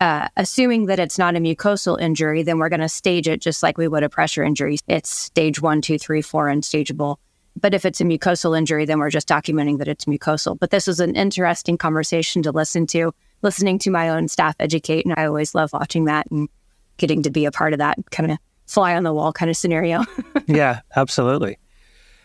Uh, 0.00 0.26
assuming 0.36 0.86
that 0.86 0.98
it's 0.98 1.16
not 1.16 1.36
a 1.36 1.38
mucosal 1.38 2.00
injury, 2.00 2.42
then 2.42 2.58
we're 2.58 2.70
going 2.70 2.80
to 2.80 2.88
stage 2.88 3.28
it 3.28 3.40
just 3.40 3.62
like 3.62 3.78
we 3.78 3.86
would 3.86 4.02
a 4.02 4.08
pressure 4.08 4.42
injury. 4.42 4.78
It's 4.88 5.10
stage 5.10 5.60
one, 5.60 5.80
two, 5.80 5.98
three, 5.98 6.22
four, 6.22 6.48
and 6.48 6.62
stageable. 6.64 7.18
But 7.60 7.72
if 7.72 7.84
it's 7.84 8.00
a 8.00 8.04
mucosal 8.04 8.58
injury, 8.58 8.84
then 8.84 8.98
we're 8.98 9.10
just 9.10 9.28
documenting 9.28 9.78
that 9.78 9.86
it's 9.86 10.06
mucosal. 10.06 10.58
But 10.58 10.70
this 10.70 10.88
was 10.88 10.98
an 10.98 11.14
interesting 11.14 11.76
conversation 11.78 12.42
to 12.42 12.50
listen 12.50 12.86
to, 12.88 13.14
listening 13.42 13.78
to 13.80 13.90
my 13.90 14.08
own 14.08 14.26
staff 14.26 14.56
educate. 14.58 15.04
And 15.04 15.14
I 15.16 15.26
always 15.26 15.54
love 15.54 15.72
watching 15.72 16.06
that 16.06 16.26
and 16.32 16.48
getting 16.96 17.22
to 17.22 17.30
be 17.30 17.44
a 17.44 17.52
part 17.52 17.74
of 17.74 17.78
that 17.78 17.98
kind 18.10 18.32
of 18.32 18.38
fly 18.72 18.96
on 18.96 19.02
the 19.02 19.12
wall 19.12 19.32
kind 19.32 19.50
of 19.50 19.56
scenario. 19.56 20.04
yeah, 20.46 20.80
absolutely. 20.96 21.58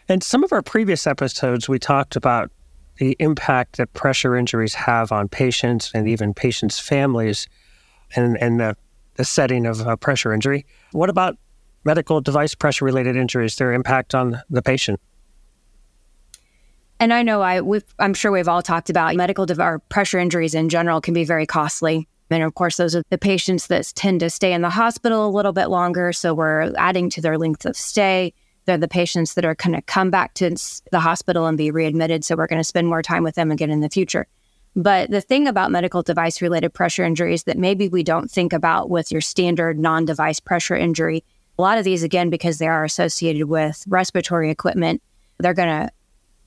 And 0.08 0.24
some 0.24 0.44
of 0.44 0.54
our 0.54 0.62
previous 0.62 1.06
episodes, 1.06 1.68
we 1.68 1.78
talked 1.78 2.16
about 2.16 2.50
the 2.98 3.16
impact 3.20 3.78
that 3.78 3.94
pressure 3.94 4.36
injuries 4.36 4.74
have 4.74 5.12
on 5.12 5.28
patients 5.28 5.92
and 5.94 6.08
even 6.08 6.34
patients' 6.34 6.80
families 6.80 7.48
and, 8.16 8.38
and 8.42 8.60
the, 8.60 8.76
the 9.16 9.26
setting 9.26 9.66
of 9.66 9.86
a 9.86 9.98
pressure 9.98 10.34
injury. 10.34 10.66
What 10.94 11.10
about 11.10 11.38
medical 11.84 12.22
device 12.22 12.56
pressure 12.56 12.86
related 12.86 13.18
injuries, 13.18 13.58
their 13.58 13.74
impact 13.74 14.16
on 14.16 14.42
the 14.50 14.62
patient? 14.62 15.02
And 17.00 17.14
I 17.14 17.22
know 17.22 17.42
I, 17.42 17.62
I'm 18.00 18.14
sure 18.14 18.32
we've 18.32 18.48
all 18.48 18.64
talked 18.64 18.90
about 18.90 19.16
medical 19.16 19.46
de- 19.46 19.80
pressure 19.90 20.18
injuries 20.18 20.56
in 20.56 20.70
general 20.70 21.02
can 21.02 21.14
be 21.14 21.26
very 21.26 21.46
costly. 21.46 22.08
And 22.30 22.44
of 22.44 22.56
course, 22.56 22.78
those 22.78 22.96
are 22.96 23.04
the 23.10 23.18
patients 23.18 23.68
that 23.68 23.92
tend 23.96 24.20
to 24.20 24.30
stay 24.30 24.54
in 24.54 24.62
the 24.62 24.70
hospital 24.70 25.28
a 25.28 25.32
little 25.32 25.54
bit 25.54 25.68
longer. 25.68 26.12
So 26.14 26.34
we're 26.34 26.74
adding 26.78 27.10
to 27.12 27.22
their 27.22 27.38
length 27.38 27.66
of 27.66 27.78
stay. 27.78 28.34
They're 28.66 28.78
the 28.78 28.88
patients 28.88 29.36
that 29.36 29.46
are 29.46 29.56
going 29.56 29.76
to 29.76 29.82
come 29.82 30.12
back 30.12 30.34
to 30.36 30.56
the 30.92 31.00
hospital 31.00 31.46
and 31.46 31.58
be 31.58 31.72
readmitted. 31.72 32.26
So 32.26 32.36
we're 32.36 32.48
going 32.48 32.60
to 32.60 32.66
spend 32.66 32.88
more 32.88 33.02
time 33.02 33.24
with 33.24 33.36
them 33.36 33.52
again 33.52 33.70
in 33.70 33.80
the 33.80 33.90
future. 33.90 34.28
But 34.76 35.10
the 35.10 35.22
thing 35.22 35.48
about 35.48 35.72
medical 35.72 36.04
device 36.04 36.42
related 36.42 36.74
pressure 36.74 37.04
injuries 37.04 37.46
that 37.46 37.58
maybe 37.58 37.88
we 37.88 38.04
don't 38.04 38.30
think 38.30 38.54
about 38.54 38.90
with 38.90 39.12
your 39.12 39.22
standard 39.22 39.80
non 39.80 40.06
device 40.06 40.40
pressure 40.40 40.76
injury, 40.76 41.24
a 41.58 41.62
lot 41.62 41.80
of 41.80 41.84
these, 41.84 42.04
again, 42.04 42.30
because 42.30 42.60
they 42.60 42.68
are 42.68 42.84
associated 42.84 43.46
with 43.46 43.84
respiratory 43.88 44.52
equipment, 44.52 45.02
they're 45.40 45.56
going 45.56 45.88
to, 45.88 45.92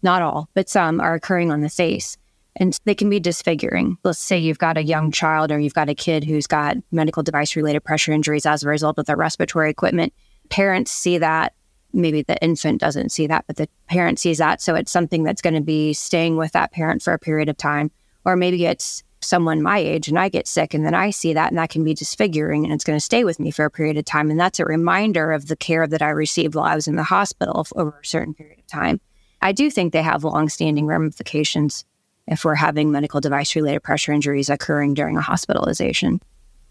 not 0.03 0.23
all, 0.23 0.49
but 0.55 0.69
some 0.69 1.01
are 1.01 1.15
occurring 1.15 1.51
on 1.51 1.63
the 1.63 1.69
face 1.69 2.17
and 2.57 2.79
they 2.85 2.95
can 2.95 3.09
be 3.09 3.21
disfiguring. 3.21 3.97
Let's 4.05 4.19
say 4.19 4.39
you've 4.39 4.59
got 4.59 4.77
a 4.77 4.83
young 4.83 5.13
child 5.13 5.53
or 5.53 5.59
you've 5.59 5.75
got 5.75 5.89
a 5.89 5.95
kid 5.95 6.25
who's 6.25 6.47
got 6.47 6.77
medical 6.91 7.23
device 7.23 7.57
related 7.57 7.85
pressure 7.85 8.13
injuries 8.13 8.47
as 8.47 8.63
a 8.63 8.69
result 8.69 8.99
of 8.99 9.07
their 9.07 9.17
respiratory 9.17 9.71
equipment. 9.71 10.13
Parents 10.49 10.91
see 10.91 11.19
that. 11.19 11.55
Maybe 11.93 12.23
the 12.23 12.41
infant 12.43 12.81
doesn't 12.81 13.11
see 13.11 13.27
that, 13.27 13.45
but 13.47 13.57
the 13.57 13.69
parent 13.89 14.19
sees 14.19 14.39
that. 14.39 14.63
So 14.63 14.75
it's 14.75 14.93
something 14.93 15.25
that's 15.25 15.43
going 15.43 15.55
to 15.55 15.61
be 15.61 15.93
staying 15.93 16.37
with 16.37 16.53
that 16.53 16.73
parent 16.73 17.03
for 17.03 17.13
a 17.13 17.19
period 17.19 17.49
of 17.49 17.57
time. 17.57 17.91
Or 18.25 18.37
maybe 18.37 18.65
it's 18.67 19.03
someone 19.23 19.63
my 19.63 19.79
age 19.79 20.09
and 20.09 20.19
I 20.19 20.29
get 20.29 20.47
sick 20.47 20.73
and 20.73 20.85
then 20.85 20.95
I 20.95 21.11
see 21.11 21.35
that 21.35 21.51
and 21.51 21.59
that 21.59 21.71
can 21.71 21.85
be 21.85 21.95
disfiguring 21.95 22.65
and 22.65 22.73
it's 22.73 22.85
going 22.85 22.97
to 22.97 23.05
stay 23.05 23.25
with 23.25 23.39
me 23.39 23.51
for 23.51 23.65
a 23.65 23.71
period 23.71 23.97
of 23.99 24.05
time. 24.05 24.31
And 24.31 24.41
that's 24.41 24.61
a 24.61 24.65
reminder 24.65 25.33
of 25.33 25.49
the 25.49 25.57
care 25.57 25.87
that 25.87 26.03
I 26.03 26.11
received 26.11 26.55
while 26.55 26.65
I 26.65 26.75
was 26.75 26.89
in 26.89 26.97
the 26.97 27.03
hospital 27.03 27.67
over 27.77 27.99
a 28.03 28.07
certain 28.07 28.35
period 28.35 28.59
of 28.61 28.67
time. 28.67 29.01
I 29.43 29.53
do 29.53 29.71
think 29.71 29.93
they 29.93 30.03
have 30.03 30.25
long-standing 30.25 30.87
ramifications 30.87 31.85
if 32.31 32.45
we're 32.45 32.55
having 32.55 32.91
medical 32.91 33.21
device 33.21 33.55
related 33.55 33.83
pressure 33.83 34.13
injuries 34.13 34.49
occurring 34.49 34.95
during 34.95 35.17
a 35.17 35.21
hospitalization. 35.21 36.21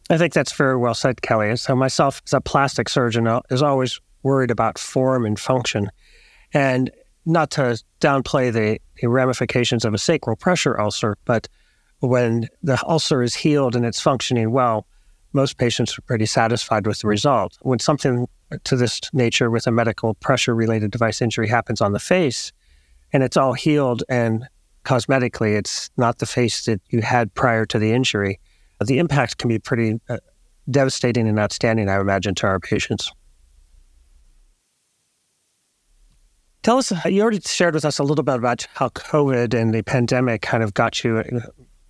I 0.10 0.18
think 0.18 0.34
that's 0.34 0.54
very 0.54 0.78
well 0.78 0.96
said, 0.96 1.22
Kelly. 1.22 1.56
So 1.58 1.76
myself 1.76 2.22
as 2.26 2.34
a 2.34 2.42
plastic 2.42 2.90
surgeon 2.90 3.28
uh, 3.28 3.42
is 3.52 3.62
always 3.62 4.02
worried 4.24 4.50
about 4.50 4.80
form 4.80 5.26
and 5.26 5.40
function. 5.40 5.92
And 6.54 6.90
not 7.26 7.52
to 7.52 7.80
downplay 8.02 8.52
the, 8.52 8.80
the 9.02 9.08
ramifications 9.08 9.86
of 9.86 9.94
a 9.94 10.00
sacral 10.00 10.36
pressure 10.36 10.80
ulcer, 10.80 11.16
but 11.26 11.48
when 12.00 12.48
the 12.64 12.82
ulcer 12.88 13.22
is 13.22 13.36
healed 13.36 13.76
and 13.76 13.86
it's 13.86 14.02
functioning 14.02 14.52
well, 14.52 14.88
most 15.34 15.58
patients 15.58 15.96
are 15.98 16.02
pretty 16.02 16.26
satisfied 16.26 16.88
with 16.88 17.00
the 17.00 17.08
result. 17.08 17.58
When 17.62 17.78
something 17.78 18.28
to 18.64 18.76
this 18.76 19.02
nature 19.14 19.52
with 19.52 19.68
a 19.68 19.72
medical 19.72 20.16
pressure 20.16 20.56
related 20.56 20.90
device 20.90 21.22
injury 21.22 21.48
happens 21.48 21.82
on 21.82 21.92
the 21.92 22.00
face 22.00 22.52
and 23.14 23.22
it's 23.22 23.38
all 23.38 23.54
healed 23.54 24.04
and 24.10 24.48
cosmetically, 24.84 25.58
it's 25.58 25.90
not 25.98 26.20
the 26.20 26.26
face 26.26 26.66
that 26.66 26.82
you 26.90 27.02
had 27.02 27.34
prior 27.34 27.66
to 27.66 27.80
the 27.80 27.92
injury, 27.92 28.40
the 28.86 29.00
impact 29.00 29.38
can 29.38 29.50
be 29.50 29.60
pretty 29.60 30.00
uh, 30.10 30.18
devastating 30.70 31.28
and 31.28 31.40
outstanding, 31.40 31.90
I 31.90 32.00
imagine, 32.00 32.36
to 32.36 32.48
our 32.48 32.60
patients. 32.60 33.12
Tell 36.64 36.78
us, 36.78 36.92
you 37.06 37.22
already 37.22 37.40
shared 37.42 37.74
with 37.74 37.86
us 37.86 38.00
a 38.00 38.04
little 38.04 38.24
bit 38.24 38.36
about 38.36 38.68
how 38.74 38.90
COVID 38.90 39.54
and 39.54 39.74
the 39.74 39.82
pandemic 39.82 40.42
kind 40.42 40.62
of 40.62 40.74
got 40.74 41.04
you 41.04 41.18
uh, 41.18 41.40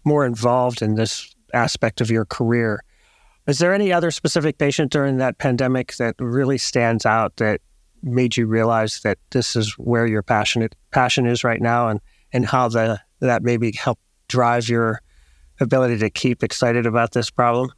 more 0.04 0.26
involved 0.26 0.82
in 0.82 0.96
this 0.96 1.36
aspect 1.54 2.02
of 2.02 2.12
your 2.12 2.26
career. 2.26 2.84
Is 3.48 3.58
there 3.60 3.74
any 3.74 3.92
other 3.92 4.12
specific 4.12 4.60
patient 4.60 4.92
during 4.92 5.18
that 5.18 5.40
pandemic 5.40 5.96
that 5.96 6.16
really 6.20 6.60
stands 6.60 7.06
out 7.06 7.38
that 7.38 7.62
made 8.04 8.38
you 8.38 8.46
realize 8.46 9.02
that 9.02 9.18
this 9.32 9.56
is 9.56 9.74
where 9.78 10.06
your 10.06 10.22
passionate 10.22 10.76
passion 10.92 11.26
is 11.26 11.44
right 11.44 11.62
now 11.62 11.90
and, 11.90 12.00
and 12.34 12.46
how 12.46 12.68
the, 12.70 13.00
that 13.20 13.44
maybe 13.44 13.72
helped 13.72 14.02
drive 14.28 14.70
your 14.70 15.02
ability 15.60 15.98
to 15.98 16.10
keep 16.10 16.44
excited 16.44 16.86
about 16.86 17.12
this 17.12 17.30
problem? 17.30 17.72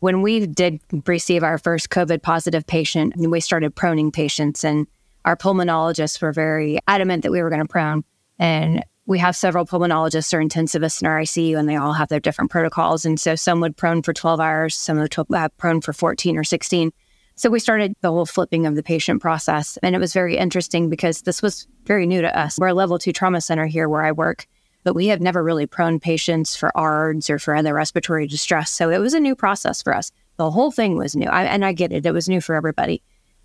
When 0.00 0.22
we 0.22 0.46
did 0.46 0.80
receive 1.06 1.42
our 1.42 1.58
first 1.58 1.90
COVID 1.90 2.22
positive 2.22 2.66
patient, 2.66 3.14
we 3.16 3.40
started 3.40 3.74
proning 3.74 4.12
patients 4.12 4.64
and 4.64 4.86
our 5.24 5.36
pulmonologists 5.36 6.22
were 6.22 6.32
very 6.32 6.78
adamant 6.86 7.22
that 7.22 7.32
we 7.32 7.42
were 7.42 7.50
going 7.50 7.62
to 7.62 7.68
prone. 7.68 8.04
And 8.38 8.84
we 9.06 9.18
have 9.18 9.34
several 9.34 9.66
pulmonologists 9.66 10.32
or 10.32 10.38
intensivists 10.38 11.00
in 11.00 11.08
our 11.08 11.20
ICU, 11.20 11.58
and 11.58 11.68
they 11.68 11.76
all 11.76 11.94
have 11.94 12.08
their 12.08 12.20
different 12.20 12.50
protocols. 12.50 13.04
And 13.04 13.18
so 13.18 13.34
some 13.34 13.60
would 13.60 13.76
prone 13.76 14.02
for 14.02 14.12
12 14.12 14.38
hours, 14.38 14.74
some 14.74 14.98
would 14.98 15.14
uh, 15.18 15.48
prone 15.56 15.80
for 15.80 15.92
14 15.92 16.36
or 16.36 16.44
16. 16.44 16.92
So 17.38 17.50
we 17.50 17.60
started 17.60 17.94
the 18.00 18.10
whole 18.10 18.26
flipping 18.26 18.66
of 18.66 18.74
the 18.74 18.82
patient 18.82 19.22
process. 19.22 19.78
And 19.82 19.94
it 19.94 20.00
was 20.00 20.12
very 20.12 20.36
interesting 20.36 20.90
because 20.90 21.22
this 21.22 21.40
was 21.40 21.68
very 21.84 22.04
new 22.04 22.20
to 22.20 22.38
us. 22.38 22.58
We're 22.58 22.68
a 22.68 22.74
level 22.74 22.98
two 22.98 23.12
trauma 23.12 23.40
center 23.40 23.66
here 23.66 23.88
where 23.88 24.04
I 24.04 24.10
work, 24.10 24.48
but 24.82 24.94
we 24.94 25.06
have 25.06 25.20
never 25.20 25.44
really 25.44 25.64
prone 25.64 26.00
patients 26.00 26.56
for 26.56 26.76
ARDS 26.76 27.30
or 27.30 27.38
for 27.38 27.54
other 27.54 27.74
respiratory 27.74 28.26
distress. 28.26 28.72
So 28.72 28.90
it 28.90 28.98
was 28.98 29.14
a 29.14 29.20
new 29.20 29.36
process 29.36 29.82
for 29.82 29.94
us. 29.94 30.10
The 30.36 30.50
whole 30.50 30.72
thing 30.72 30.96
was 30.96 31.14
new. 31.14 31.28
I, 31.28 31.44
and 31.44 31.64
I 31.64 31.72
get 31.72 31.92
it, 31.92 32.04
it 32.04 32.12
was 32.12 32.28
new 32.28 32.40
for 32.40 32.56
everybody 32.56 33.02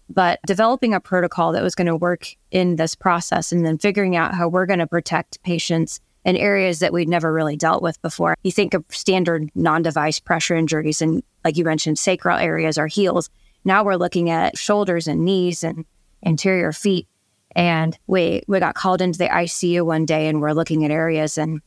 but 0.09 0.39
developing 0.45 0.93
a 0.93 0.99
protocol 0.99 1.53
that 1.53 1.63
was 1.63 1.75
going 1.75 1.87
to 1.87 1.95
work 1.95 2.27
in 2.51 2.75
this 2.75 2.95
process 2.95 3.51
and 3.51 3.65
then 3.65 3.77
figuring 3.77 4.15
out 4.15 4.35
how 4.35 4.47
we're 4.47 4.65
going 4.65 4.79
to 4.79 4.85
protect 4.87 5.41
patients 5.43 5.99
in 6.25 6.37
areas 6.37 6.79
that 6.79 6.93
we'd 6.93 7.09
never 7.09 7.33
really 7.33 7.57
dealt 7.57 7.81
with 7.81 8.01
before. 8.01 8.35
You 8.43 8.51
think 8.51 8.73
of 8.73 8.85
standard 8.89 9.49
non 9.55 9.81
device 9.81 10.19
pressure 10.19 10.55
injuries, 10.55 11.01
and 11.01 11.23
like 11.43 11.57
you 11.57 11.65
mentioned, 11.65 11.99
sacral 11.99 12.37
areas 12.37 12.77
or 12.77 12.87
heels. 12.87 13.29
Now 13.65 13.83
we're 13.83 13.95
looking 13.95 14.29
at 14.29 14.57
shoulders 14.57 15.07
and 15.07 15.23
knees 15.23 15.63
and 15.63 15.85
anterior 16.25 16.71
feet. 16.71 17.07
And 17.55 17.97
we, 18.07 18.43
we 18.47 18.59
got 18.59 18.75
called 18.75 19.01
into 19.01 19.19
the 19.19 19.27
ICU 19.27 19.85
one 19.85 20.05
day 20.05 20.27
and 20.27 20.41
we're 20.41 20.53
looking 20.53 20.83
at 20.85 20.91
areas 20.91 21.37
and 21.37 21.61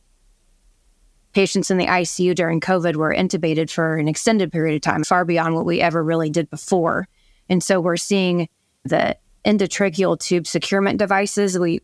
patients 1.33 1.69
in 1.69 1.77
the 1.77 1.85
ICU 1.85 2.35
during 2.35 2.59
COVID 2.59 2.95
were 2.95 3.13
intubated 3.13 3.69
for 3.69 3.97
an 3.97 4.07
extended 4.07 4.51
period 4.51 4.75
of 4.75 4.81
time, 4.81 5.03
far 5.03 5.23
beyond 5.23 5.55
what 5.55 5.65
we 5.65 5.79
ever 5.81 6.03
really 6.03 6.29
did 6.29 6.49
before. 6.49 7.07
And 7.47 7.63
so 7.63 7.79
we're 7.79 7.97
seeing 7.97 8.49
the 8.83 9.15
endotracheal 9.45 10.19
tube 10.19 10.47
securement 10.47 10.99
devices. 10.99 11.57
We 11.57 11.81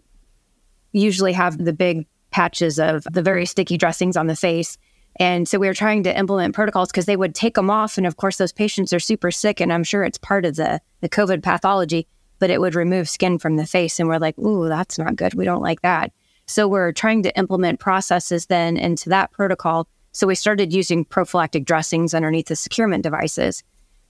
usually 0.92 1.34
have 1.34 1.64
the 1.64 1.74
big 1.74 2.08
patches 2.32 2.80
of 2.80 3.04
the 3.04 3.22
very 3.22 3.46
sticky 3.46 3.78
dressings 3.78 4.18
on 4.18 4.28
the 4.28 4.36
face. 4.36 4.78
And 5.18 5.48
so 5.48 5.60
we 5.60 5.68
were 5.68 5.74
trying 5.74 6.04
to 6.04 6.18
implement 6.18 6.56
protocols 6.56 6.90
because 6.90 7.06
they 7.06 7.16
would 7.16 7.36
take 7.36 7.56
them 7.56 7.70
off. 7.70 7.98
And 7.98 8.08
of 8.08 8.18
course, 8.18 8.38
those 8.38 8.52
patients 8.52 8.94
are 8.94 9.00
super 9.00 9.32
sick. 9.32 9.60
And 9.60 9.72
I'm 9.72 9.84
sure 9.84 10.04
it's 10.04 10.18
part 10.18 10.46
of 10.46 10.56
the, 10.56 10.82
the 11.02 11.10
COVID 11.10 11.44
pathology, 11.44 12.08
but 12.40 12.50
it 12.50 12.60
would 12.60 12.76
remove 12.76 13.08
skin 13.08 13.38
from 13.38 13.58
the 13.58 13.66
face. 13.66 14.00
And 14.00 14.10
we're 14.10 14.18
like, 14.18 14.38
ooh, 14.40 14.68
that's 14.68 14.98
not 14.98 15.16
good. 15.16 15.36
We 15.36 15.46
don't 15.46 15.62
like 15.62 15.82
that. 15.82 16.12
So 16.46 16.68
we're 16.68 16.92
trying 16.92 17.24
to 17.24 17.38
implement 17.38 17.80
processes 17.80 18.48
then 18.48 18.76
into 18.76 19.10
that 19.10 19.32
protocol. 19.32 19.88
So 20.12 20.28
we 20.28 20.36
started 20.36 20.74
using 20.74 21.06
prophylactic 21.06 21.66
dressings 21.66 22.14
underneath 22.14 22.48
the 22.48 22.56
securement 22.56 23.04
devices. 23.04 23.64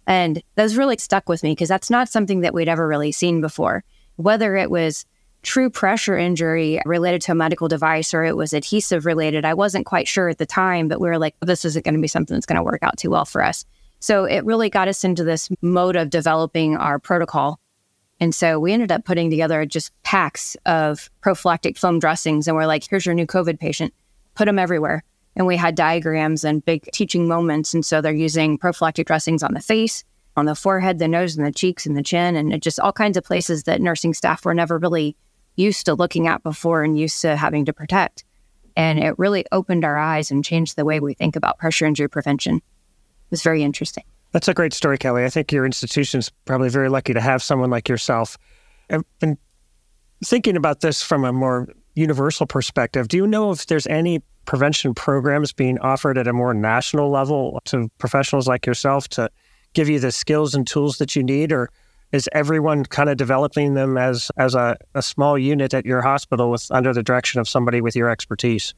And 0.08 0.42
those 0.56 0.76
really 0.76 0.98
stuck 0.98 1.30
with 1.30 1.44
me 1.44 1.52
because 1.52 1.70
that's 1.70 1.90
not 1.90 2.10
something 2.10 2.42
that 2.42 2.54
we'd 2.54 2.68
ever 2.68 2.88
really 2.88 3.12
seen 3.12 3.40
before. 3.40 3.84
Whether 4.18 4.56
it 4.56 4.70
was 4.70 5.06
true 5.44 5.70
pressure 5.70 6.18
injury 6.18 6.82
related 6.86 7.22
to 7.22 7.34
a 7.34 7.36
medical 7.36 7.68
device 7.68 8.14
or 8.14 8.24
it 8.24 8.36
was 8.36 8.54
adhesive 8.54 9.06
related, 9.06 9.46
I 9.46 9.54
wasn't 9.54 9.86
quite 9.86 10.08
sure 10.08 10.30
at 10.30 10.38
the 10.38 10.46
time, 10.46 10.88
but 10.88 11.00
we 11.00 11.08
were 11.10 11.20
like, 11.20 11.36
this 11.42 11.66
isn't 11.66 11.86
going 11.86 11.96
to 11.96 12.02
be 12.02 12.08
something 12.08 12.36
that's 12.36 12.46
going 12.46 12.58
to 12.58 12.64
work 12.64 12.82
out 12.82 12.98
too 12.98 13.10
well 13.10 13.26
for 13.26 13.44
us. 13.44 13.66
So 14.00 14.26
it 14.26 14.44
really 14.44 14.70
got 14.70 14.88
us 14.88 15.04
into 15.04 15.24
this 15.24 15.50
mode 15.62 15.96
of 15.96 16.10
developing 16.10 16.76
our 16.76 17.00
protocol. 17.00 17.60
And 18.20 18.34
so 18.34 18.60
we 18.60 18.74
ended 18.74 18.92
up 18.92 19.06
putting 19.06 19.30
together 19.30 19.66
just 19.66 19.92
packs 20.04 20.56
of 20.66 21.10
prophylactic 21.22 21.78
foam 21.78 22.00
dressings. 22.00 22.48
And 22.48 22.56
we're 22.56 22.66
like, 22.66 22.88
here's 22.90 23.06
your 23.06 23.16
new 23.16 23.28
COVID 23.28 23.60
patient, 23.60 23.94
put 24.36 24.46
them 24.46 24.60
everywhere. 24.60 25.04
And 25.36 25.48
we 25.48 25.58
had 25.58 25.76
diagrams 25.76 26.44
and 26.44 26.64
big 26.64 26.84
teaching 26.94 27.28
moments. 27.28 27.74
And 27.74 27.86
so 27.86 28.02
they're 28.02 28.14
using 28.14 28.58
prophylactic 28.58 29.08
dressings 29.08 29.42
on 29.42 29.54
the 29.54 29.62
face, 29.62 30.04
on 30.36 30.46
the 30.46 30.56
forehead, 30.56 31.00
the 31.00 31.08
nose, 31.08 31.36
and 31.36 31.46
the 31.46 31.52
cheeks, 31.52 31.86
and 31.86 31.98
the 31.98 32.04
chin, 32.04 32.36
and 32.36 32.62
just 32.62 32.80
all 32.80 32.94
kinds 32.94 33.18
of 33.18 33.24
places 33.24 33.64
that 33.64 33.82
nursing 33.82 34.14
staff 34.14 34.46
were 34.46 34.54
never 34.54 34.78
really 34.78 35.16
used 35.56 35.86
to 35.86 35.94
looking 35.94 36.28
at 36.28 36.44
before 36.44 36.84
and 36.84 36.98
used 36.98 37.22
to 37.22 37.36
having 37.36 37.66
to 37.66 37.74
protect. 37.74 38.24
And 38.76 39.00
it 39.00 39.18
really 39.20 39.46
opened 39.52 39.86
our 39.86 39.98
eyes 39.98 40.32
and 40.32 40.44
changed 40.44 40.76
the 40.76 40.86
way 40.86 41.00
we 41.00 41.14
think 41.14 41.36
about 41.36 41.60
pressure 41.60 41.86
injury 41.86 42.10
prevention. 42.10 42.58
It 42.58 43.32
was 43.32 43.44
very 43.44 43.64
interesting. 43.64 44.04
That's 44.32 44.48
a 44.48 44.54
great 44.54 44.74
story, 44.74 44.98
Kelly. 44.98 45.26
I 45.26 45.30
think 45.30 45.52
your 45.52 45.66
institution's 45.66 46.32
probably 46.46 46.70
very 46.70 46.90
lucky 46.90 47.14
to 47.14 47.22
have 47.22 47.44
someone 47.44 47.70
like 47.70 47.88
yourself. 47.88 48.38
I've 48.90 49.04
been 49.20 49.38
thinking 50.26 50.58
about 50.58 50.82
this 50.82 51.04
from 51.04 51.24
a 51.24 51.32
more 51.32 51.70
universal 51.96 52.48
perspective. 52.48 53.08
Do 53.08 53.18
you 53.18 53.28
know 53.28 53.52
if 53.52 53.68
there's 53.68 53.86
any 53.88 54.22
prevention 54.46 54.94
programs 54.94 55.54
being 55.54 55.78
offered 55.80 56.18
at 56.18 56.28
a 56.28 56.34
more 56.34 56.54
national 56.54 57.12
level 57.12 57.62
to 57.66 57.90
professionals 58.00 58.48
like 58.48 58.66
yourself 58.66 59.08
to 59.10 59.30
give 59.74 59.88
you 59.88 60.00
the 60.00 60.12
skills 60.12 60.54
and 60.56 60.68
tools 60.68 60.98
that 60.98 61.16
you 61.16 61.24
need 61.24 61.52
or 61.52 61.70
is 62.14 62.30
everyone 62.32 62.86
kind 62.86 63.10
of 63.10 63.18
developing 63.18 63.74
them 63.74 63.98
as 63.98 64.32
as 64.38 64.56
a, 64.56 64.78
a 64.96 65.02
small 65.02 65.38
unit 65.38 65.74
at 65.74 65.86
your 65.86 66.02
hospital 66.02 66.50
with 66.52 66.66
under 66.72 66.94
the 66.94 67.04
direction 67.04 67.42
of 67.42 67.50
somebody 67.50 67.82
with 67.82 67.96
your 67.96 68.10
expertise? 68.10 68.74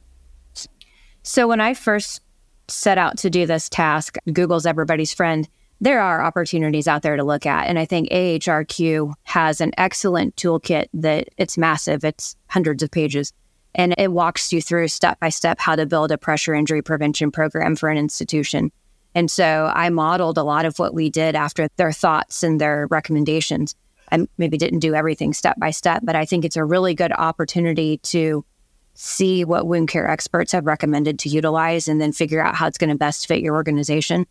So 1.21 1.47
when 1.47 1.61
i 1.61 1.73
first 1.73 2.21
set 2.67 2.97
out 2.97 3.17
to 3.19 3.29
do 3.29 3.45
this 3.45 3.69
task 3.69 4.17
google's 4.33 4.65
everybody's 4.65 5.13
friend 5.13 5.47
there 5.81 6.01
are 6.01 6.23
opportunities 6.23 6.87
out 6.87 7.01
there 7.01 7.17
to 7.17 7.23
look 7.23 7.45
at. 7.45 7.67
And 7.67 7.77
i 7.77 7.85
think 7.85 8.09
ahrq 8.09 9.13
has 9.23 9.61
an 9.61 9.71
excellent 9.77 10.35
toolkit 10.37 10.87
that 10.93 11.27
it's 11.37 11.57
massive. 11.57 12.03
It's 12.03 12.35
hundreds 12.47 12.81
of 12.81 12.89
pages. 12.89 13.33
And 13.77 13.93
it 13.97 14.13
walks 14.13 14.53
you 14.53 14.61
through 14.61 14.87
step 14.87 15.19
by 15.19 15.27
step 15.27 15.59
how 15.59 15.75
to 15.75 15.85
build 15.85 16.11
a 16.11 16.17
pressure 16.17 16.55
injury 16.55 16.81
prevention 16.81 17.29
program 17.29 17.75
for 17.75 17.89
an 17.89 17.97
institution. 17.97 18.71
And 19.15 19.31
so 19.31 19.72
I 19.74 19.89
modeled 19.89 20.38
a 20.38 20.43
lot 20.43 20.65
of 20.65 20.77
what 20.77 20.93
we 20.93 21.10
did 21.10 21.36
after 21.36 21.69
their 21.77 21.93
thoughts 21.93 22.43
and 22.43 22.62
their 22.62 22.88
recommendations. 22.91 23.74
I 24.12 24.27
maybe 24.38 24.57
didn't 24.57 24.79
do 24.79 24.93
everything 24.93 25.34
step 25.34 25.57
by 25.60 25.72
step, 25.72 26.01
but 26.03 26.15
I 26.15 26.25
think 26.25 26.45
it's 26.45 26.57
a 26.57 26.65
really 26.65 26.93
good 26.93 27.13
opportunity 27.13 27.98
to 28.00 28.45
see 28.93 29.43
what 29.43 29.67
wound 29.67 29.89
care 29.89 30.07
experts 30.07 30.51
have 30.51 30.65
recommended 30.65 31.19
to 31.19 31.29
utilize, 31.29 31.88
and 31.88 32.00
then 32.00 32.12
figure 32.12 32.41
out 32.41 32.55
how 32.55 32.67
it's 32.67 32.77
going 32.77 32.89
to 32.89 32.95
best 32.95 33.27
fit 33.27 33.41
your 33.41 33.55
organization. 33.55 34.25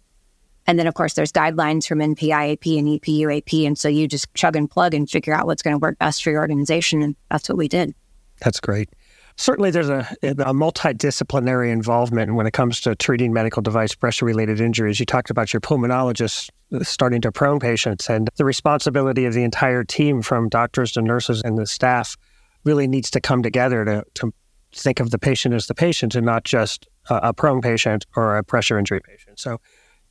And 0.67 0.79
then, 0.79 0.87
of 0.87 0.95
course, 0.95 1.15
there's 1.15 1.33
guidelines 1.33 1.87
from 1.87 1.99
NPIAP 1.99 2.79
and 2.79 2.89
EPUAP. 2.89 3.67
And 3.67 3.79
so 3.79 3.89
you 3.89 4.09
just 4.09 4.33
chug 4.35 4.57
and 4.57 4.71
plug 4.71 4.95
and 4.95 5.11
figure 5.11 5.35
out 5.35 5.47
what's 5.47 5.63
going 5.63 5.75
to 5.75 5.79
work 5.79 5.99
best 5.99 6.25
for 6.25 6.31
your 6.31 6.41
organization. 6.41 7.03
And 7.03 7.17
that's 7.31 7.49
what 7.49 7.59
we 7.59 7.69
did. 7.69 7.95
That's 8.41 8.61
great. 8.61 8.89
Certainly, 9.37 9.73
there's 9.73 9.89
a, 9.89 10.09
a 10.23 10.55
multidisciplinary 10.55 11.73
involvement 11.73 12.35
when 12.35 12.47
it 12.47 12.53
comes 12.53 12.81
to 12.83 12.95
treating 12.95 13.33
medical 13.33 13.63
device 13.63 13.95
pressure 13.95 14.25
related 14.25 14.61
injuries. 14.61 15.01
You 15.01 15.07
talked 15.07 15.29
about 15.29 15.53
your 15.53 15.61
pulmonologist 15.61 16.51
uh, 16.73 16.85
starting 16.85 17.21
to 17.23 17.33
prone 17.33 17.59
patients, 17.59 18.09
and 18.09 18.31
the 18.37 18.45
responsibility 18.45 19.25
of 19.25 19.35
the 19.35 19.43
entire 19.43 19.83
team 19.83 20.23
from 20.23 20.49
doctors 20.49 20.93
to 20.93 21.03
nurses 21.03 21.43
and 21.45 21.59
the 21.59 21.67
staff 21.67 22.17
really 22.63 22.87
needs 22.87 23.11
to 23.11 23.21
come 23.21 23.43
together 23.43 23.85
to, 23.85 24.05
to 24.15 24.33
think 24.73 25.01
of 25.01 25.11
the 25.11 25.19
patient 25.19 25.55
as 25.55 25.67
the 25.67 25.75
patient 25.75 26.15
and 26.15 26.25
not 26.25 26.45
just 26.45 26.87
a, 27.11 27.17
a 27.17 27.33
prone 27.35 27.61
patient 27.61 28.07
or 28.17 28.37
a 28.37 28.45
pressure 28.45 28.79
injury 28.79 29.01
patient. 29.01 29.41
So, 29.41 29.61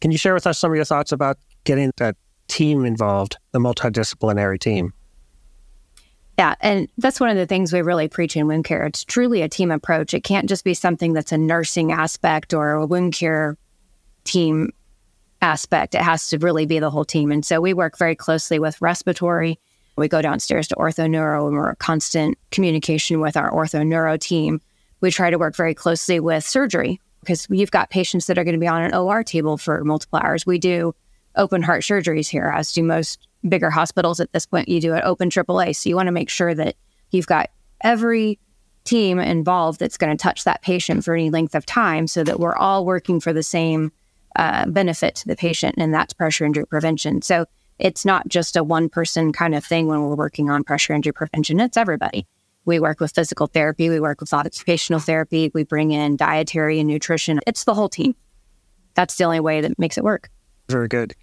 can 0.01 0.11
you 0.11 0.17
share 0.17 0.33
with 0.33 0.45
us 0.45 0.59
some 0.59 0.71
of 0.71 0.75
your 0.75 0.85
thoughts 0.85 1.13
about 1.13 1.37
getting 1.63 1.93
that 1.95 2.17
team 2.49 2.83
involved, 2.83 3.37
the 3.53 3.59
multidisciplinary 3.59 4.59
team? 4.59 4.91
Yeah, 6.37 6.55
and 6.61 6.87
that's 6.97 7.19
one 7.19 7.29
of 7.29 7.37
the 7.37 7.45
things 7.45 7.71
we 7.71 7.81
really 7.81 8.07
preach 8.07 8.35
in 8.35 8.47
wound 8.47 8.65
care. 8.65 8.85
It's 8.85 9.03
truly 9.03 9.43
a 9.43 9.49
team 9.49 9.69
approach. 9.69 10.13
It 10.13 10.23
can't 10.23 10.49
just 10.49 10.63
be 10.63 10.73
something 10.73 11.13
that's 11.13 11.31
a 11.31 11.37
nursing 11.37 11.91
aspect 11.91 12.53
or 12.53 12.71
a 12.71 12.85
wound 12.85 13.13
care 13.13 13.55
team 14.23 14.71
aspect. 15.41 15.93
It 15.93 16.01
has 16.01 16.29
to 16.29 16.39
really 16.39 16.65
be 16.65 16.79
the 16.79 16.89
whole 16.89 17.05
team. 17.05 17.31
And 17.31 17.45
so 17.45 17.61
we 17.61 17.73
work 17.73 17.97
very 17.97 18.15
closely 18.15 18.57
with 18.57 18.81
respiratory. 18.81 19.59
We 19.95 20.07
go 20.07 20.23
downstairs 20.23 20.67
to 20.69 20.75
ortho 20.75 21.07
neuro 21.07 21.47
and 21.47 21.55
we're 21.55 21.75
constant 21.75 22.37
communication 22.49 23.19
with 23.19 23.37
our 23.37 23.51
ortho 23.51 23.85
neuro 23.85 24.17
team. 24.17 24.59
We 25.01 25.11
try 25.11 25.29
to 25.29 25.37
work 25.37 25.55
very 25.55 25.75
closely 25.75 26.19
with 26.19 26.43
surgery 26.43 26.99
because 27.19 27.45
you've 27.49 27.71
got 27.71 27.91
patients 27.91 28.25
that 28.25 28.37
are 28.37 28.43
going 28.43 28.55
to 28.55 28.59
be 28.59 28.67
on 28.67 28.81
an 28.81 28.95
OR 28.95 29.23
table 29.23 29.57
for 29.57 29.83
multiple 29.83 30.19
hours. 30.23 30.45
We 30.45 30.57
do 30.57 30.95
open 31.35 31.61
heart 31.61 31.83
surgeries 31.83 32.29
here, 32.29 32.51
as 32.55 32.73
do 32.73 32.81
most 32.81 33.27
bigger 33.47 33.69
hospitals 33.69 34.19
at 34.19 34.31
this 34.31 34.45
point. 34.45 34.69
You 34.69 34.79
do 34.79 34.93
an 34.93 35.01
open 35.03 35.29
AAA. 35.29 35.75
So 35.75 35.89
you 35.89 35.95
want 35.95 36.07
to 36.07 36.11
make 36.11 36.29
sure 36.29 36.53
that 36.53 36.75
you've 37.11 37.27
got 37.27 37.49
every 37.81 38.39
team 38.83 39.19
involved 39.19 39.79
that's 39.79 39.97
going 39.97 40.15
to 40.15 40.21
touch 40.21 40.43
that 40.43 40.61
patient 40.61 41.03
for 41.03 41.13
any 41.13 41.29
length 41.29 41.55
of 41.55 41.65
time 41.65 42.07
so 42.07 42.23
that 42.23 42.39
we're 42.39 42.55
all 42.55 42.85
working 42.85 43.19
for 43.19 43.33
the 43.33 43.43
same 43.43 43.91
uh, 44.35 44.65
benefit 44.67 45.15
to 45.15 45.27
the 45.27 45.35
patient, 45.35 45.75
and 45.77 45.93
that's 45.93 46.13
pressure 46.13 46.45
injury 46.45 46.65
prevention. 46.65 47.21
So 47.21 47.45
it's 47.79 48.05
not 48.05 48.27
just 48.27 48.55
a 48.55 48.63
one 48.63 48.89
person 48.89 49.31
kind 49.31 49.55
of 49.55 49.63
thing 49.63 49.87
when 49.87 50.01
we're 50.01 50.15
working 50.15 50.49
on 50.49 50.63
pressure 50.63 50.93
injury 50.93 51.13
prevention, 51.13 51.59
it's 51.59 51.77
everybody. 51.77 52.25
We 52.65 52.79
work 52.79 52.99
with 52.99 53.11
physical 53.11 53.47
therapy, 53.47 53.89
we 53.89 53.99
work 53.99 54.21
with 54.21 54.33
occupational 54.33 54.99
therapy, 54.99 55.51
we 55.53 55.63
bring 55.63 55.91
in 55.91 56.15
dietary 56.15 56.79
and 56.79 56.87
nutrition. 56.87 57.41
It's 57.45 57.65
the 57.65 57.73
whole 57.73 57.89
team. 57.89 58.15
That's 58.95 59.15
the 59.15 59.25
only 59.25 59.39
way 59.39 59.61
that 59.61 59.77
makes 59.77 59.97
it 59.97 60.03
work. 60.03 60.29
Very 60.69 60.87
good. 60.87 61.13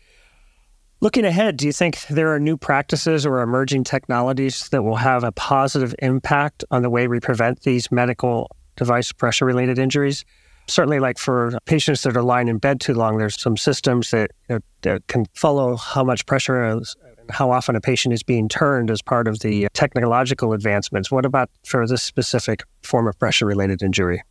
Looking 1.02 1.24
ahead, 1.24 1.56
do 1.56 1.64
you 1.64 1.72
think 1.72 2.06
there 2.08 2.34
are 2.34 2.38
new 2.38 2.58
practices 2.58 3.24
or 3.24 3.40
emerging 3.40 3.84
technologies 3.84 4.68
that 4.68 4.82
will 4.82 4.96
have 4.96 5.24
a 5.24 5.32
positive 5.32 5.94
impact 6.00 6.62
on 6.70 6.82
the 6.82 6.90
way 6.90 7.08
we 7.08 7.20
prevent 7.20 7.62
these 7.62 7.90
medical 7.90 8.50
device 8.76 9.10
pressure 9.10 9.46
related 9.46 9.78
injuries? 9.78 10.26
Certainly, 10.66 11.00
like 11.00 11.16
for 11.16 11.56
patients 11.64 12.02
that 12.02 12.18
are 12.18 12.22
lying 12.22 12.48
in 12.48 12.58
bed 12.58 12.82
too 12.82 12.92
long, 12.92 13.16
there's 13.16 13.40
some 13.40 13.56
systems 13.56 14.10
that, 14.10 14.30
you 14.50 14.56
know, 14.56 14.60
that 14.82 15.06
can 15.06 15.24
follow 15.34 15.76
how 15.76 16.04
much 16.04 16.26
pressure 16.26 16.76
is, 16.76 16.94
how 17.30 17.50
often 17.50 17.76
a 17.76 17.80
patient 17.80 18.12
is 18.12 18.22
being 18.22 18.46
turned 18.46 18.90
as 18.90 19.00
part 19.00 19.26
of 19.26 19.38
the 19.38 19.68
technological 19.72 20.52
advancements. 20.52 21.10
What 21.10 21.24
about 21.24 21.48
for 21.64 21.86
this 21.86 22.02
specific 22.02 22.62
form 22.82 23.08
of 23.08 23.18
pressure 23.18 23.46
related 23.46 23.82
injury? 23.82 24.22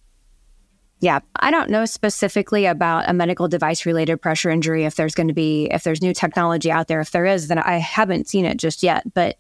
Yeah, 1.02 1.20
I 1.40 1.50
don't 1.50 1.70
know 1.70 1.86
specifically 1.86 2.66
about 2.66 3.10
a 3.10 3.14
medical 3.14 3.48
device 3.48 3.86
related 3.86 4.18
pressure 4.18 4.50
injury 4.50 4.84
if 4.84 4.96
there's 4.96 5.16
going 5.16 5.30
to 5.30 5.34
be 5.34 5.66
if 5.72 5.84
there's 5.84 6.02
new 6.02 6.14
technology 6.14 6.72
out 6.72 6.88
there. 6.88 7.00
If 7.00 7.12
there 7.12 7.26
is, 7.26 7.48
then 7.48 7.58
I 7.58 7.78
haven't 7.78 8.28
seen 8.28 8.46
it 8.46 8.58
just 8.58 8.84
yet, 8.84 9.14
but 9.14 9.38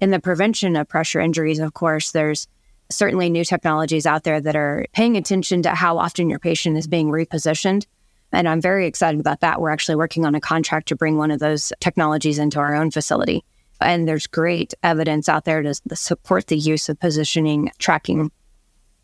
in 0.00 0.10
the 0.10 0.20
prevention 0.20 0.74
of 0.74 0.88
pressure 0.88 1.20
injuries, 1.20 1.58
of 1.58 1.74
course, 1.74 2.12
there's 2.12 2.48
certainly 2.90 3.28
new 3.30 3.44
technologies 3.44 4.06
out 4.06 4.24
there 4.24 4.40
that 4.40 4.56
are 4.56 4.86
paying 4.92 5.16
attention 5.16 5.62
to 5.62 5.70
how 5.70 5.98
often 5.98 6.30
your 6.30 6.38
patient 6.38 6.76
is 6.76 6.86
being 6.86 7.08
repositioned. 7.08 7.86
And 8.32 8.48
I'm 8.48 8.60
very 8.60 8.86
excited 8.86 9.20
about 9.20 9.40
that. 9.40 9.60
We're 9.60 9.70
actually 9.70 9.96
working 9.96 10.24
on 10.24 10.34
a 10.34 10.40
contract 10.40 10.88
to 10.88 10.96
bring 10.96 11.18
one 11.18 11.30
of 11.30 11.40
those 11.40 11.72
technologies 11.80 12.38
into 12.38 12.58
our 12.58 12.74
own 12.74 12.90
facility. 12.90 13.44
And 13.80 14.08
there's 14.08 14.26
great 14.26 14.72
evidence 14.82 15.28
out 15.28 15.44
there 15.44 15.62
to 15.62 15.74
support 15.94 16.46
the 16.46 16.56
use 16.56 16.88
of 16.88 16.98
positioning 16.98 17.70
tracking 17.78 18.30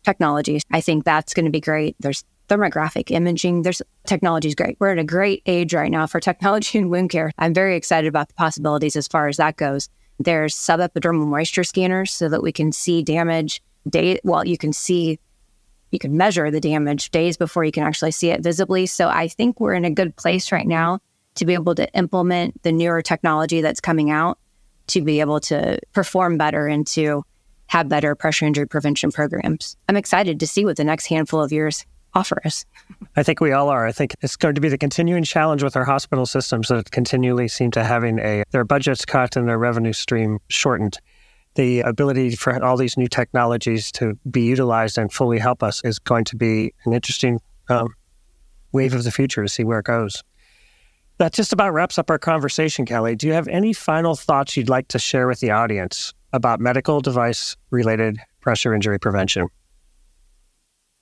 technologies. 0.03 0.63
I 0.71 0.81
think 0.81 1.03
that's 1.03 1.33
going 1.33 1.45
to 1.45 1.51
be 1.51 1.61
great. 1.61 1.95
There's 1.99 2.23
thermographic 2.47 3.11
imaging. 3.11 3.61
There's 3.61 3.81
technology 4.05 4.47
is 4.47 4.55
great. 4.55 4.77
We're 4.79 4.91
at 4.91 4.99
a 4.99 5.03
great 5.03 5.43
age 5.45 5.73
right 5.73 5.91
now 5.91 6.07
for 6.07 6.19
technology 6.29 6.77
in 6.77 6.89
wound 6.89 7.09
care. 7.09 7.31
I'm 7.37 7.53
very 7.53 7.75
excited 7.75 8.07
about 8.07 8.27
the 8.27 8.33
possibilities 8.33 8.95
as 8.95 9.07
far 9.07 9.27
as 9.27 9.37
that 9.37 9.57
goes. 9.57 9.89
There's 10.19 10.55
subepidermal 10.55 11.27
moisture 11.27 11.63
scanners 11.63 12.11
so 12.11 12.27
that 12.29 12.43
we 12.43 12.51
can 12.51 12.71
see 12.71 13.03
damage 13.03 13.61
day 13.87 14.19
well, 14.23 14.45
you 14.45 14.57
can 14.57 14.73
see 14.73 15.19
you 15.91 15.99
can 15.99 16.17
measure 16.17 16.51
the 16.51 16.59
damage 16.59 17.09
days 17.09 17.37
before 17.37 17.63
you 17.63 17.71
can 17.71 17.83
actually 17.83 18.11
see 18.11 18.29
it 18.29 18.43
visibly. 18.43 18.85
So 18.85 19.09
I 19.09 19.27
think 19.27 19.59
we're 19.59 19.73
in 19.73 19.85
a 19.85 19.89
good 19.89 20.15
place 20.15 20.51
right 20.51 20.67
now 20.67 20.99
to 21.35 21.45
be 21.45 21.53
able 21.53 21.73
to 21.75 21.91
implement 21.93 22.61
the 22.63 22.71
newer 22.71 23.01
technology 23.01 23.61
that's 23.61 23.79
coming 23.79 24.11
out 24.11 24.37
to 24.87 25.01
be 25.01 25.19
able 25.19 25.39
to 25.39 25.79
perform 25.93 26.37
better 26.37 26.67
and 26.67 26.85
to 26.87 27.23
have 27.69 27.87
better 27.87 28.15
pressure 28.15 28.45
injury 28.45 28.67
prevention 28.67 29.11
programs. 29.11 29.77
I'm 29.87 29.95
excited 29.95 30.39
to 30.39 30.47
see 30.47 30.65
what 30.65 30.77
the 30.77 30.83
next 30.83 31.05
handful 31.05 31.41
of 31.41 31.51
years 31.51 31.85
offer 32.15 32.41
us. 32.43 32.65
I 33.15 33.21
think 33.21 33.39
we 33.39 33.51
all 33.51 33.69
are. 33.69 33.85
I 33.85 33.91
think 33.91 34.15
it's 34.21 34.35
going 34.35 34.55
to 34.55 34.61
be 34.61 34.69
the 34.69 34.77
continuing 34.77 35.23
challenge 35.23 35.61
with 35.61 35.75
our 35.75 35.85
hospital 35.85 36.25
systems 36.25 36.69
that 36.69 36.89
continually 36.89 37.47
seem 37.47 37.69
to 37.71 37.83
having 37.83 38.19
a 38.19 38.43
their 38.49 38.63
budgets 38.63 39.05
cut 39.05 39.35
and 39.35 39.47
their 39.47 39.59
revenue 39.59 39.93
stream 39.93 40.39
shortened. 40.49 40.97
The 41.55 41.81
ability 41.81 42.35
for 42.35 42.63
all 42.63 42.77
these 42.77 42.97
new 42.97 43.07
technologies 43.07 43.91
to 43.93 44.17
be 44.29 44.41
utilized 44.41 44.97
and 44.97 45.11
fully 45.13 45.37
help 45.37 45.61
us 45.61 45.83
is 45.83 45.99
going 45.99 46.25
to 46.25 46.35
be 46.35 46.73
an 46.85 46.93
interesting 46.93 47.39
um, 47.69 47.93
wave 48.71 48.95
of 48.95 49.03
the 49.03 49.11
future 49.11 49.43
to 49.43 49.49
see 49.49 49.63
where 49.63 49.79
it 49.79 49.85
goes. 49.85 50.23
That 51.19 51.33
just 51.33 51.53
about 51.53 51.73
wraps 51.73 51.99
up 51.99 52.09
our 52.09 52.17
conversation, 52.17 52.85
Kelly. 52.85 53.15
Do 53.15 53.27
you 53.27 53.33
have 53.33 53.47
any 53.47 53.73
final 53.73 54.15
thoughts 54.15 54.57
you'd 54.57 54.69
like 54.69 54.87
to 54.89 54.99
share 54.99 55.27
with 55.27 55.41
the 55.41 55.51
audience 55.51 56.13
about 56.33 56.59
medical 56.59 57.01
device 57.01 57.55
related 57.71 58.17
pressure 58.41 58.73
injury 58.73 58.99
prevention? 58.99 59.47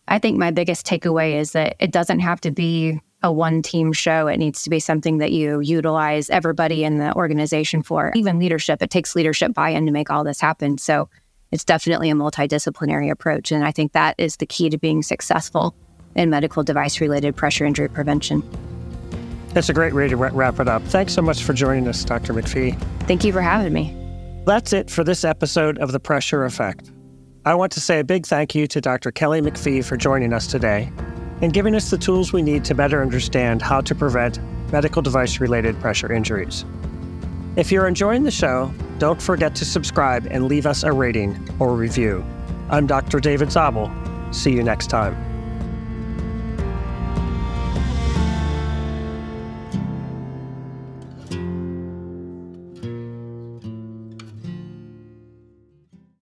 I 0.08 0.20
think 0.20 0.38
my 0.38 0.52
biggest 0.52 0.86
takeaway 0.86 1.34
is 1.34 1.52
that 1.52 1.76
it 1.80 1.92
doesn't 1.92 2.20
have 2.20 2.40
to 2.42 2.52
be 2.52 3.02
a 3.24 3.32
one 3.32 3.62
team 3.62 3.92
show. 3.94 4.28
It 4.28 4.38
needs 4.38 4.64
to 4.64 4.70
be 4.70 4.80
something 4.80 5.18
that 5.18 5.32
you 5.32 5.60
utilize 5.60 6.30
everybody 6.30 6.84
in 6.84 7.00
the 7.00 7.14
organization 7.16 7.84
for, 7.84 8.12
even 8.16 8.40
leadership. 8.40 8.82
It 8.82 8.90
takes 8.90 9.16
leadership 9.16 9.54
buy 9.54 9.72
in 9.72 9.86
to 9.86 9.92
make 9.92 10.10
all 10.10 10.24
this 10.24 10.40
happen. 10.40 10.78
So 10.78 11.10
it's 11.52 11.66
definitely 11.66 12.10
a 12.10 12.14
multidisciplinary 12.14 13.10
approach. 13.10 13.52
And 13.52 13.66
I 13.66 13.72
think 13.72 13.94
that 13.94 14.16
is 14.18 14.38
the 14.38 14.46
key 14.46 14.70
to 14.70 14.78
being 14.78 15.02
successful 15.02 15.76
in 16.16 16.30
medical 16.30 16.64
device 16.64 17.02
related 17.02 17.36
pressure 17.36 17.66
injury 17.66 17.90
prevention. 17.90 18.44
That's 19.54 19.70
a 19.70 19.74
great 19.74 19.94
way 19.94 20.08
to 20.08 20.16
wrap 20.16 20.60
it 20.60 20.68
up. 20.68 20.84
Thanks 20.84 21.14
so 21.14 21.22
much 21.22 21.44
for 21.44 21.54
joining 21.54 21.88
us, 21.88 22.04
Dr. 22.04 22.34
McFee. 22.34 22.80
Thank 23.08 23.24
you 23.24 23.34
for 23.34 23.42
having 23.42 23.74
me. 23.74 24.07
That's 24.48 24.72
it 24.72 24.90
for 24.90 25.04
this 25.04 25.26
episode 25.26 25.78
of 25.80 25.92
The 25.92 26.00
Pressure 26.00 26.46
Effect. 26.46 26.94
I 27.44 27.54
want 27.54 27.70
to 27.74 27.82
say 27.82 28.00
a 28.00 28.04
big 28.06 28.26
thank 28.26 28.56
you 28.56 28.66
to 28.68 28.80
Dr. 28.80 29.12
Kelly 29.12 29.42
McFee 29.42 29.84
for 29.84 29.98
joining 29.98 30.32
us 30.32 30.48
today 30.48 30.90
and 31.42 31.52
giving 31.52 31.76
us 31.76 31.90
the 31.90 31.98
tools 31.98 32.32
we 32.32 32.42
need 32.42 32.64
to 32.64 32.74
better 32.74 33.02
understand 33.02 33.62
how 33.62 33.82
to 33.82 33.94
prevent 33.94 34.40
medical 34.72 35.02
device 35.02 35.42
related 35.42 35.78
pressure 35.82 36.14
injuries. 36.14 36.64
If 37.58 37.74
you're 37.74 37.90
enjoying 37.90 38.24
the 38.24 38.32
show, 38.32 38.74
don't 39.00 39.22
forget 39.22 39.54
to 39.56 39.66
subscribe 39.66 40.26
and 40.32 40.48
leave 40.48 40.66
us 40.66 40.84
a 40.84 40.94
rating 40.94 41.46
or 41.60 41.76
review. 41.76 42.26
I'm 42.70 42.88
Dr. 42.88 43.20
David 43.20 43.52
Zabel. 43.52 43.92
See 44.32 44.54
you 44.54 44.64
next 44.64 44.88
time. 44.88 45.37